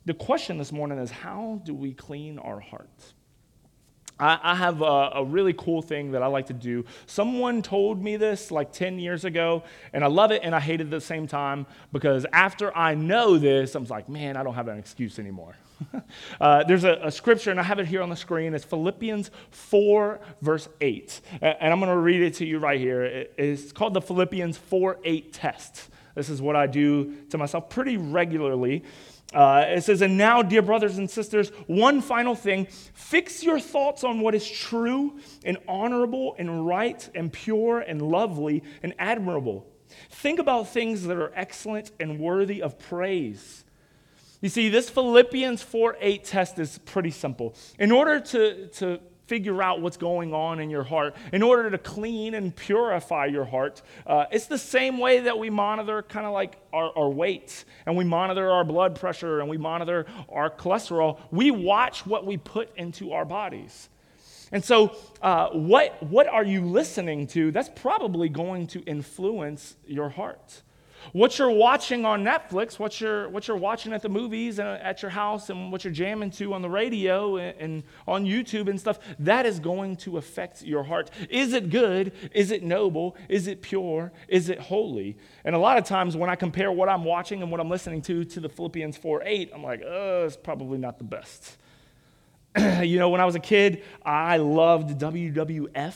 The 0.07 0.13
question 0.13 0.57
this 0.57 0.71
morning 0.71 0.99
is 0.99 1.11
how 1.11 1.59
do 1.65 1.73
we 1.73 1.91
clean 1.91 2.39
our 2.39 2.61
hearts? 2.61 3.13
I, 4.17 4.55
have 4.55 4.81
a, 4.81 5.11
a, 5.15 5.23
really 5.23 5.53
cool 5.53 5.81
thing 5.81 6.11
that 6.13 6.23
I 6.23 6.27
like 6.27 6.47
to 6.47 6.53
do. 6.53 6.85
Someone 7.05 7.61
told 7.61 8.01
me 8.01 8.15
this 8.15 8.49
like 8.49 8.71
10 8.71 8.99
years 8.99 9.25
ago, 9.25 9.63
and 9.91 10.05
I 10.05 10.07
love 10.07 10.31
it 10.31 10.41
and 10.43 10.55
I 10.55 10.61
hate 10.61 10.79
it 10.79 10.85
at 10.85 10.89
the 10.91 11.01
same 11.01 11.27
time 11.27 11.67
because 11.91 12.25
after 12.31 12.75
I 12.75 12.95
know 12.95 13.37
this, 13.37 13.75
I'm 13.75 13.83
like, 13.83 14.07
man, 14.07 14.37
I 14.37 14.43
don't 14.43 14.55
have 14.55 14.69
an 14.69 14.79
excuse 14.79 15.19
anymore. 15.19 15.55
uh, 16.41 16.63
there's 16.63 16.85
a, 16.85 16.99
a, 17.03 17.11
scripture, 17.11 17.51
and 17.51 17.59
I 17.59 17.63
have 17.63 17.77
it 17.77 17.85
here 17.85 18.01
on 18.01 18.09
the 18.09 18.15
screen. 18.15 18.53
It's 18.53 18.65
Philippians 18.65 19.29
4, 19.51 20.21
verse 20.41 20.69
8. 20.79 21.21
And 21.41 21.73
I'm 21.73 21.79
going 21.79 21.91
to 21.91 21.97
read 21.97 22.21
it 22.21 22.35
to 22.35 22.45
you 22.45 22.59
right 22.59 22.79
here. 22.79 23.27
It's 23.37 23.73
called 23.73 23.93
the 23.93 24.01
Philippians 24.01 24.57
4 24.57 24.99
8 25.03 25.33
test. 25.33 25.89
This 26.15 26.29
is 26.29 26.41
what 26.41 26.55
I 26.55 26.65
do 26.65 27.13
to 27.29 27.37
myself 27.37 27.69
pretty 27.69 27.97
regularly. 27.97 28.83
Uh, 29.33 29.65
it 29.67 29.83
says, 29.83 30.01
And 30.01 30.17
now, 30.17 30.41
dear 30.41 30.61
brothers 30.61 30.97
and 30.97 31.09
sisters, 31.09 31.49
one 31.67 32.01
final 32.01 32.35
thing 32.35 32.67
fix 32.93 33.43
your 33.43 33.59
thoughts 33.59 34.03
on 34.03 34.21
what 34.21 34.35
is 34.35 34.49
true 34.49 35.19
and 35.43 35.57
honorable 35.67 36.35
and 36.37 36.65
right 36.65 37.07
and 37.13 37.31
pure 37.31 37.79
and 37.79 38.01
lovely 38.01 38.63
and 38.83 38.93
admirable. 38.97 39.65
Think 40.09 40.39
about 40.39 40.69
things 40.69 41.03
that 41.03 41.17
are 41.17 41.31
excellent 41.35 41.91
and 41.99 42.19
worthy 42.19 42.61
of 42.61 42.79
praise. 42.79 43.63
You 44.41 44.49
see, 44.49 44.69
this 44.69 44.89
Philippians 44.89 45.61
4 45.63 45.97
8 45.99 46.23
test 46.23 46.59
is 46.59 46.77
pretty 46.79 47.11
simple. 47.11 47.55
In 47.79 47.91
order 47.91 48.19
to, 48.19 48.67
to 48.67 48.99
figure 49.27 49.61
out 49.61 49.81
what's 49.81 49.97
going 49.97 50.33
on 50.33 50.59
in 50.59 50.69
your 50.69 50.83
heart, 50.83 51.15
in 51.31 51.43
order 51.43 51.69
to 51.69 51.77
clean 51.77 52.33
and 52.33 52.55
purify 52.55 53.25
your 53.25 53.45
heart. 53.45 53.81
Uh, 54.05 54.25
it's 54.31 54.47
the 54.47 54.57
same 54.57 54.97
way 54.97 55.19
that 55.19 55.37
we 55.37 55.49
monitor 55.49 56.01
kind 56.01 56.25
of 56.25 56.33
like 56.33 56.57
our, 56.73 56.97
our 56.97 57.09
weight 57.09 57.65
and 57.85 57.95
we 57.95 58.03
monitor 58.03 58.49
our 58.49 58.63
blood 58.63 58.99
pressure 58.99 59.39
and 59.39 59.49
we 59.49 59.57
monitor 59.57 60.05
our 60.29 60.49
cholesterol. 60.49 61.19
We 61.31 61.51
watch 61.51 62.05
what 62.05 62.25
we 62.25 62.37
put 62.37 62.75
into 62.77 63.11
our 63.11 63.25
bodies. 63.25 63.89
And 64.51 64.63
so, 64.63 64.95
uh, 65.21 65.49
what, 65.49 66.01
what 66.03 66.27
are 66.27 66.45
you 66.45 66.61
listening 66.61 67.27
to? 67.27 67.51
That's 67.51 67.69
probably 67.75 68.29
going 68.29 68.67
to 68.67 68.79
influence 68.83 69.75
your 69.85 70.09
heart. 70.09 70.61
What 71.13 71.37
you're 71.37 71.51
watching 71.51 72.05
on 72.05 72.23
Netflix, 72.23 72.79
what 72.79 72.99
you're, 72.99 73.29
what 73.29 73.47
you're 73.47 73.57
watching 73.57 73.93
at 73.93 74.01
the 74.01 74.09
movies 74.09 74.59
and 74.59 74.67
uh, 74.67 74.77
at 74.81 75.01
your 75.01 75.11
house, 75.11 75.49
and 75.49 75.71
what 75.71 75.83
you're 75.83 75.93
jamming 75.93 76.31
to 76.31 76.53
on 76.53 76.61
the 76.61 76.69
radio 76.69 77.37
and, 77.37 77.59
and 77.59 77.83
on 78.07 78.25
YouTube 78.25 78.69
and 78.69 78.79
stuff, 78.79 78.99
that 79.19 79.45
is 79.45 79.59
going 79.59 79.95
to 79.97 80.17
affect 80.17 80.61
your 80.63 80.83
heart. 80.83 81.09
Is 81.29 81.53
it 81.53 81.69
good? 81.69 82.11
Is 82.33 82.51
it 82.51 82.63
noble? 82.63 83.15
Is 83.29 83.47
it 83.47 83.61
pure? 83.61 84.11
Is 84.27 84.49
it 84.49 84.59
holy? 84.59 85.17
And 85.43 85.55
a 85.55 85.59
lot 85.59 85.77
of 85.77 85.85
times 85.85 86.15
when 86.15 86.29
I 86.29 86.35
compare 86.35 86.71
what 86.71 86.89
I'm 86.89 87.03
watching 87.03 87.41
and 87.41 87.51
what 87.51 87.59
I'm 87.59 87.69
listening 87.69 88.01
to 88.03 88.23
to 88.25 88.39
the 88.39 88.49
Philippians 88.49 88.97
4 88.97 89.23
8, 89.25 89.51
I'm 89.53 89.63
like, 89.63 89.81
oh, 89.85 90.25
it's 90.25 90.37
probably 90.37 90.77
not 90.77 90.97
the 90.97 91.03
best. 91.03 91.57
you 92.81 92.97
know, 92.99 93.09
when 93.09 93.21
I 93.21 93.25
was 93.25 93.35
a 93.35 93.39
kid, 93.39 93.83
I 94.03 94.37
loved 94.37 94.99
WWF. 94.99 95.93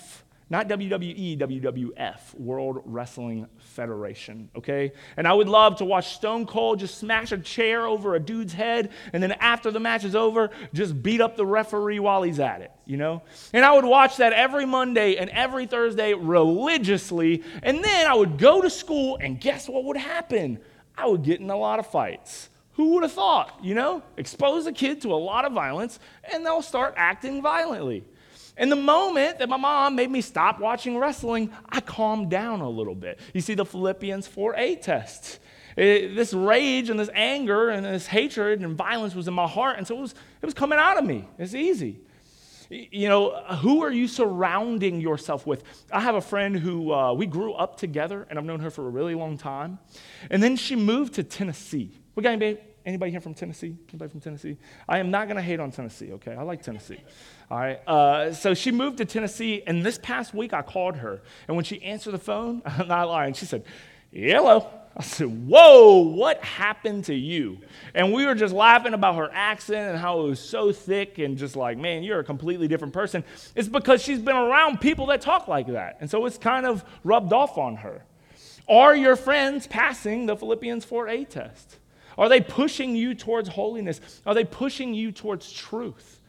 Not 0.51 0.67
WWE, 0.67 1.39
WWF, 1.39 2.35
World 2.35 2.81
Wrestling 2.83 3.47
Federation, 3.57 4.49
okay? 4.53 4.91
And 5.15 5.25
I 5.25 5.31
would 5.31 5.47
love 5.47 5.77
to 5.77 5.85
watch 5.85 6.13
Stone 6.15 6.45
Cold 6.45 6.79
just 6.79 6.97
smash 6.97 7.31
a 7.31 7.37
chair 7.37 7.85
over 7.85 8.15
a 8.15 8.19
dude's 8.19 8.51
head, 8.51 8.91
and 9.13 9.23
then 9.23 9.31
after 9.31 9.71
the 9.71 9.79
match 9.79 10.03
is 10.03 10.13
over, 10.13 10.49
just 10.73 11.01
beat 11.01 11.21
up 11.21 11.37
the 11.37 11.45
referee 11.45 11.99
while 11.99 12.21
he's 12.21 12.41
at 12.41 12.59
it, 12.59 12.71
you 12.85 12.97
know? 12.97 13.23
And 13.53 13.63
I 13.63 13.73
would 13.73 13.85
watch 13.85 14.17
that 14.17 14.33
every 14.33 14.65
Monday 14.65 15.15
and 15.15 15.29
every 15.29 15.67
Thursday 15.67 16.13
religiously, 16.13 17.43
and 17.63 17.81
then 17.81 18.05
I 18.05 18.13
would 18.13 18.37
go 18.37 18.61
to 18.61 18.69
school, 18.69 19.17
and 19.21 19.39
guess 19.39 19.69
what 19.69 19.85
would 19.85 19.95
happen? 19.95 20.59
I 20.97 21.07
would 21.07 21.23
get 21.23 21.39
in 21.39 21.49
a 21.49 21.55
lot 21.55 21.79
of 21.79 21.87
fights. 21.87 22.49
Who 22.73 22.95
would 22.95 23.03
have 23.03 23.13
thought, 23.13 23.57
you 23.63 23.73
know? 23.73 24.03
Expose 24.17 24.65
a 24.65 24.73
kid 24.73 25.01
to 25.03 25.13
a 25.13 25.15
lot 25.15 25.45
of 25.45 25.53
violence, 25.53 25.97
and 26.29 26.45
they'll 26.45 26.61
start 26.61 26.93
acting 26.97 27.41
violently. 27.41 28.03
And 28.57 28.71
the 28.71 28.75
moment 28.75 29.39
that 29.39 29.49
my 29.49 29.57
mom 29.57 29.95
made 29.95 30.11
me 30.11 30.21
stop 30.21 30.59
watching 30.59 30.97
wrestling, 30.97 31.51
I 31.69 31.79
calmed 31.79 32.29
down 32.29 32.61
a 32.61 32.69
little 32.69 32.95
bit. 32.95 33.19
You 33.33 33.41
see 33.41 33.53
the 33.53 33.65
Philippians 33.65 34.27
4 34.27 34.55
8 34.57 34.81
test. 34.81 35.39
It, 35.77 36.15
this 36.15 36.33
rage 36.33 36.89
and 36.89 36.99
this 36.99 37.09
anger 37.13 37.69
and 37.69 37.85
this 37.85 38.07
hatred 38.07 38.61
and 38.61 38.75
violence 38.75 39.15
was 39.15 39.27
in 39.27 39.33
my 39.33 39.47
heart, 39.47 39.77
and 39.77 39.87
so 39.87 39.97
it 39.97 40.01
was, 40.01 40.11
it 40.41 40.45
was 40.45 40.53
coming 40.53 40.77
out 40.77 40.97
of 40.97 41.05
me. 41.05 41.27
It's 41.37 41.55
easy. 41.55 42.01
You 42.69 43.09
know, 43.09 43.31
who 43.61 43.83
are 43.83 43.91
you 43.91 44.07
surrounding 44.07 45.01
yourself 45.01 45.45
with? 45.45 45.63
I 45.91 45.99
have 45.99 46.15
a 46.15 46.21
friend 46.21 46.57
who 46.57 46.93
uh, 46.93 47.13
we 47.13 47.25
grew 47.25 47.53
up 47.53 47.77
together, 47.77 48.25
and 48.29 48.39
I've 48.39 48.45
known 48.45 48.61
her 48.61 48.69
for 48.69 48.87
a 48.87 48.89
really 48.89 49.15
long 49.15 49.37
time. 49.37 49.79
And 50.29 50.41
then 50.41 50.55
she 50.55 50.77
moved 50.77 51.15
to 51.15 51.23
Tennessee. 51.23 51.91
We 52.15 52.23
got 52.23 52.29
anybody, 52.31 52.61
anybody 52.85 53.11
here 53.11 53.21
from 53.21 53.33
Tennessee? 53.33 53.75
Anybody 53.89 54.11
from 54.11 54.21
Tennessee? 54.21 54.57
I 54.87 54.99
am 54.99 55.11
not 55.11 55.27
going 55.27 55.37
to 55.37 55.41
hate 55.41 55.59
on 55.59 55.71
Tennessee, 55.71 56.11
okay? 56.13 56.33
I 56.33 56.43
like 56.43 56.61
Tennessee. 56.61 56.99
All 57.49 57.59
right. 57.59 57.79
Uh, 57.87 58.33
so 58.33 58.53
she 58.53 58.71
moved 58.71 58.97
to 58.97 59.05
Tennessee, 59.05 59.63
and 59.65 59.85
this 59.85 59.97
past 59.97 60.33
week 60.33 60.53
I 60.53 60.61
called 60.61 60.97
her. 60.97 61.21
And 61.47 61.55
when 61.55 61.65
she 61.65 61.81
answered 61.83 62.11
the 62.11 62.19
phone, 62.19 62.61
I'm 62.65 62.87
not 62.87 63.07
lying, 63.07 63.33
she 63.33 63.45
said, 63.45 63.63
Hello. 64.11 64.67
I 64.95 65.03
said, 65.03 65.47
Whoa, 65.47 65.99
what 65.99 66.43
happened 66.43 67.05
to 67.05 67.15
you? 67.15 67.59
And 67.93 68.11
we 68.11 68.25
were 68.25 68.35
just 68.35 68.53
laughing 68.53 68.93
about 68.93 69.15
her 69.15 69.29
accent 69.31 69.91
and 69.91 69.97
how 69.97 70.21
it 70.21 70.23
was 70.23 70.39
so 70.39 70.71
thick 70.71 71.17
and 71.17 71.37
just 71.37 71.55
like, 71.55 71.77
man, 71.77 72.03
you're 72.03 72.19
a 72.19 72.23
completely 72.23 72.67
different 72.67 72.93
person. 72.93 73.23
It's 73.55 73.69
because 73.69 74.01
she's 74.01 74.19
been 74.19 74.35
around 74.35 74.81
people 74.81 75.05
that 75.07 75.21
talk 75.21 75.47
like 75.47 75.67
that. 75.67 75.97
And 76.01 76.09
so 76.09 76.25
it's 76.25 76.37
kind 76.37 76.65
of 76.65 76.83
rubbed 77.03 77.31
off 77.31 77.57
on 77.57 77.77
her. 77.77 78.03
Are 78.67 78.95
your 78.95 79.15
friends 79.15 79.67
passing 79.67 80.25
the 80.25 80.35
Philippians 80.35 80.85
4 80.85 81.07
8 81.07 81.29
test? 81.29 81.77
Are 82.17 82.29
they 82.29 82.41
pushing 82.41 82.95
you 82.95 83.13
towards 83.15 83.49
holiness? 83.49 84.01
Are 84.25 84.33
they 84.33 84.45
pushing 84.45 84.93
you 84.93 85.11
towards 85.11 85.51
truth? 85.51 86.19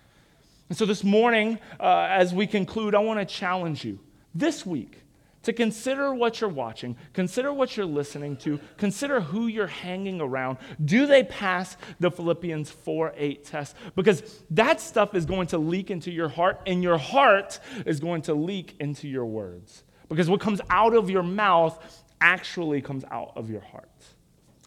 And 0.68 0.78
so 0.78 0.86
this 0.86 1.04
morning, 1.04 1.58
uh, 1.78 2.06
as 2.08 2.32
we 2.32 2.46
conclude, 2.46 2.94
I 2.94 3.00
want 3.00 3.20
to 3.20 3.26
challenge 3.26 3.84
you 3.84 3.98
this 4.34 4.64
week 4.64 5.02
to 5.42 5.52
consider 5.52 6.14
what 6.14 6.40
you're 6.40 6.50
watching, 6.50 6.96
consider 7.12 7.52
what 7.52 7.76
you're 7.76 7.86
listening 7.86 8.36
to, 8.38 8.60
consider 8.76 9.20
who 9.20 9.48
you're 9.48 9.66
hanging 9.66 10.20
around. 10.20 10.58
Do 10.84 11.06
they 11.06 11.24
pass 11.24 11.76
the 12.00 12.10
Philippians 12.10 12.70
4 12.70 13.14
8 13.16 13.44
test? 13.44 13.76
Because 13.96 14.42
that 14.50 14.80
stuff 14.80 15.14
is 15.14 15.26
going 15.26 15.48
to 15.48 15.58
leak 15.58 15.90
into 15.90 16.10
your 16.10 16.28
heart, 16.28 16.60
and 16.66 16.82
your 16.82 16.98
heart 16.98 17.58
is 17.84 18.00
going 18.00 18.22
to 18.22 18.34
leak 18.34 18.76
into 18.80 19.08
your 19.08 19.26
words. 19.26 19.84
Because 20.08 20.30
what 20.30 20.40
comes 20.40 20.60
out 20.70 20.94
of 20.94 21.10
your 21.10 21.22
mouth 21.22 22.02
actually 22.20 22.80
comes 22.80 23.04
out 23.10 23.32
of 23.36 23.50
your 23.50 23.62
heart. 23.62 23.88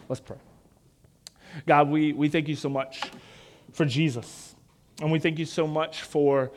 Let's 0.09 0.21
pray. 0.21 0.37
God, 1.65 1.89
we, 1.89 2.13
we 2.13 2.29
thank 2.29 2.47
you 2.47 2.55
so 2.55 2.69
much 2.69 3.01
for 3.71 3.85
Jesus. 3.85 4.55
And 5.01 5.11
we 5.11 5.19
thank 5.19 5.39
you 5.39 5.45
so 5.45 5.67
much 5.67 6.01
for, 6.01 6.51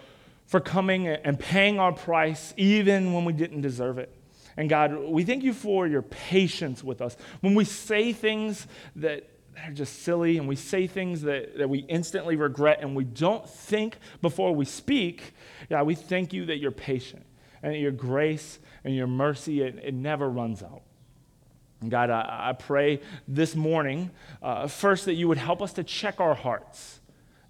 for 0.47 0.61
coming 0.61 1.09
and 1.09 1.39
paying 1.39 1.81
our 1.81 1.93
price 1.93 2.55
even 2.57 3.13
when 3.13 3.25
we 3.25 3.33
didn't 3.33 3.61
deserve 3.61 3.99
it. 3.99 4.15
And 4.57 4.69
God, 4.69 4.97
we 4.97 5.25
thank 5.25 5.45
you 5.45 5.53
for 5.53 5.87
your 5.87 6.03
patience 6.03 6.83
with 6.83 7.01
us. 7.01 7.17
When 7.41 7.55
we 7.55 7.65
say 7.65 8.13
things 8.13 8.67
that 8.97 9.29
are 9.65 9.73
just 9.73 10.03
silly 10.03 10.39
and 10.39 10.49
we 10.49 10.57
say 10.57 10.87
things 10.87 11.23
that, 11.23 11.59
that 11.59 11.69
we 11.69 11.81
instantly 11.81 12.37
regret 12.37 12.79
and 12.81 12.95
we 12.95 13.05
don't 13.05 13.49
think 13.49 13.99
before 14.21 14.55
we 14.55 14.65
speak, 14.65 15.33
God, 15.69 15.87
we 15.87 15.95
thank 15.95 16.33
you 16.33 16.47
that 16.47 16.59
you're 16.59 16.71
patient 16.71 17.25
and 17.63 17.73
that 17.73 17.79
your 17.79 17.93
grace 17.93 18.59
and 18.85 18.95
your 18.95 19.07
mercy, 19.07 19.63
it, 19.63 19.79
it 19.83 19.95
never 19.95 20.29
runs 20.29 20.63
out. 20.63 20.83
God, 21.87 22.11
I, 22.11 22.49
I 22.51 22.53
pray 22.55 23.01
this 23.29 23.55
morning, 23.55 24.11
uh, 24.43 24.67
first, 24.67 25.05
that 25.05 25.15
you 25.15 25.29
would 25.29 25.39
help 25.39 25.63
us 25.63 25.73
to 25.75 25.85
check 25.85 26.21
our 26.21 26.35
hearts. 26.35 27.01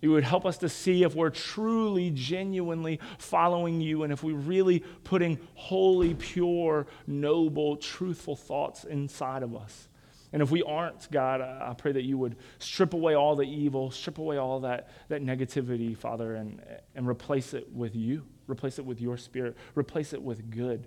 You 0.00 0.12
would 0.12 0.24
help 0.24 0.46
us 0.46 0.58
to 0.58 0.68
see 0.68 1.02
if 1.02 1.14
we're 1.14 1.30
truly, 1.30 2.10
genuinely 2.10 3.00
following 3.18 3.80
you 3.80 4.04
and 4.04 4.12
if 4.12 4.22
we're 4.22 4.36
really 4.36 4.80
putting 5.02 5.38
holy, 5.54 6.14
pure, 6.14 6.86
noble, 7.06 7.76
truthful 7.76 8.36
thoughts 8.36 8.84
inside 8.84 9.42
of 9.42 9.56
us. 9.56 9.88
And 10.32 10.42
if 10.42 10.50
we 10.50 10.62
aren't, 10.62 11.10
God, 11.10 11.40
I 11.40 11.74
pray 11.76 11.92
that 11.92 12.04
you 12.04 12.18
would 12.18 12.36
strip 12.58 12.92
away 12.92 13.14
all 13.14 13.34
the 13.34 13.46
evil, 13.46 13.90
strip 13.90 14.18
away 14.18 14.36
all 14.36 14.60
that, 14.60 14.90
that 15.08 15.22
negativity, 15.22 15.96
Father, 15.96 16.34
and, 16.34 16.62
and 16.94 17.08
replace 17.08 17.54
it 17.54 17.72
with 17.72 17.96
you. 17.96 18.24
Replace 18.46 18.78
it 18.78 18.84
with 18.84 19.00
your 19.00 19.16
spirit. 19.16 19.56
Replace 19.74 20.12
it 20.12 20.22
with 20.22 20.50
good. 20.50 20.86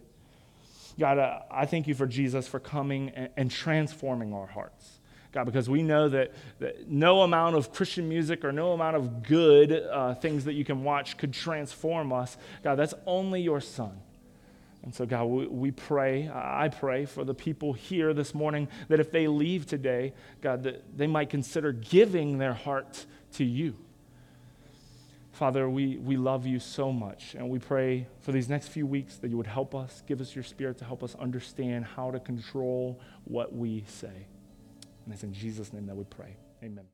God, 0.99 1.17
uh, 1.17 1.39
I 1.49 1.65
thank 1.65 1.87
you 1.87 1.95
for 1.95 2.05
Jesus 2.05 2.47
for 2.47 2.59
coming 2.59 3.09
and, 3.09 3.29
and, 3.37 3.51
transforming 3.51 4.33
our 4.33 4.47
hearts. 4.47 4.99
God, 5.31 5.45
because 5.45 5.69
we 5.69 5.81
know 5.81 6.09
that, 6.09 6.33
that, 6.59 6.89
no 6.89 7.21
amount 7.21 7.55
of 7.55 7.71
Christian 7.71 8.09
music 8.09 8.43
or 8.43 8.51
no 8.51 8.73
amount 8.73 8.97
of 8.97 9.23
good 9.23 9.71
uh, 9.71 10.13
things 10.15 10.45
that 10.45 10.53
you 10.53 10.65
can 10.65 10.83
watch 10.83 11.17
could 11.17 11.33
transform 11.33 12.11
us. 12.11 12.37
God, 12.63 12.75
that's 12.75 12.93
only 13.05 13.41
your 13.41 13.61
Son. 13.61 13.97
And 14.83 14.93
so, 14.93 15.05
God, 15.05 15.25
we, 15.25 15.47
we 15.47 15.71
pray, 15.71 16.29
I 16.33 16.69
pray 16.69 17.05
for 17.05 17.23
the 17.23 17.35
people 17.35 17.73
here 17.73 18.13
this 18.13 18.33
morning 18.33 18.67
that 18.89 18.99
if 18.99 19.11
they 19.11 19.27
leave 19.27 19.65
today, 19.65 20.13
God, 20.41 20.63
that 20.63 20.97
they 20.97 21.07
might 21.07 21.29
consider 21.29 21.71
giving 21.71 22.39
their 22.39 22.53
heart 22.53 23.05
to 23.33 23.43
you. 23.43 23.77
Father, 25.41 25.67
we, 25.67 25.97
we 25.97 26.17
love 26.17 26.45
you 26.45 26.59
so 26.59 26.91
much, 26.91 27.33
and 27.33 27.49
we 27.49 27.57
pray 27.57 28.05
for 28.19 28.31
these 28.31 28.47
next 28.47 28.67
few 28.67 28.85
weeks 28.85 29.15
that 29.15 29.29
you 29.29 29.37
would 29.37 29.47
help 29.47 29.73
us, 29.73 30.03
give 30.05 30.21
us 30.21 30.35
your 30.35 30.43
spirit 30.43 30.77
to 30.77 30.85
help 30.85 31.01
us 31.01 31.15
understand 31.15 31.83
how 31.83 32.11
to 32.11 32.19
control 32.19 32.99
what 33.23 33.51
we 33.51 33.83
say. 33.87 34.27
And 35.03 35.11
it's 35.11 35.23
in 35.23 35.33
Jesus' 35.33 35.73
name 35.73 35.87
that 35.87 35.95
we 35.97 36.03
pray. 36.03 36.35
Amen. 36.63 36.91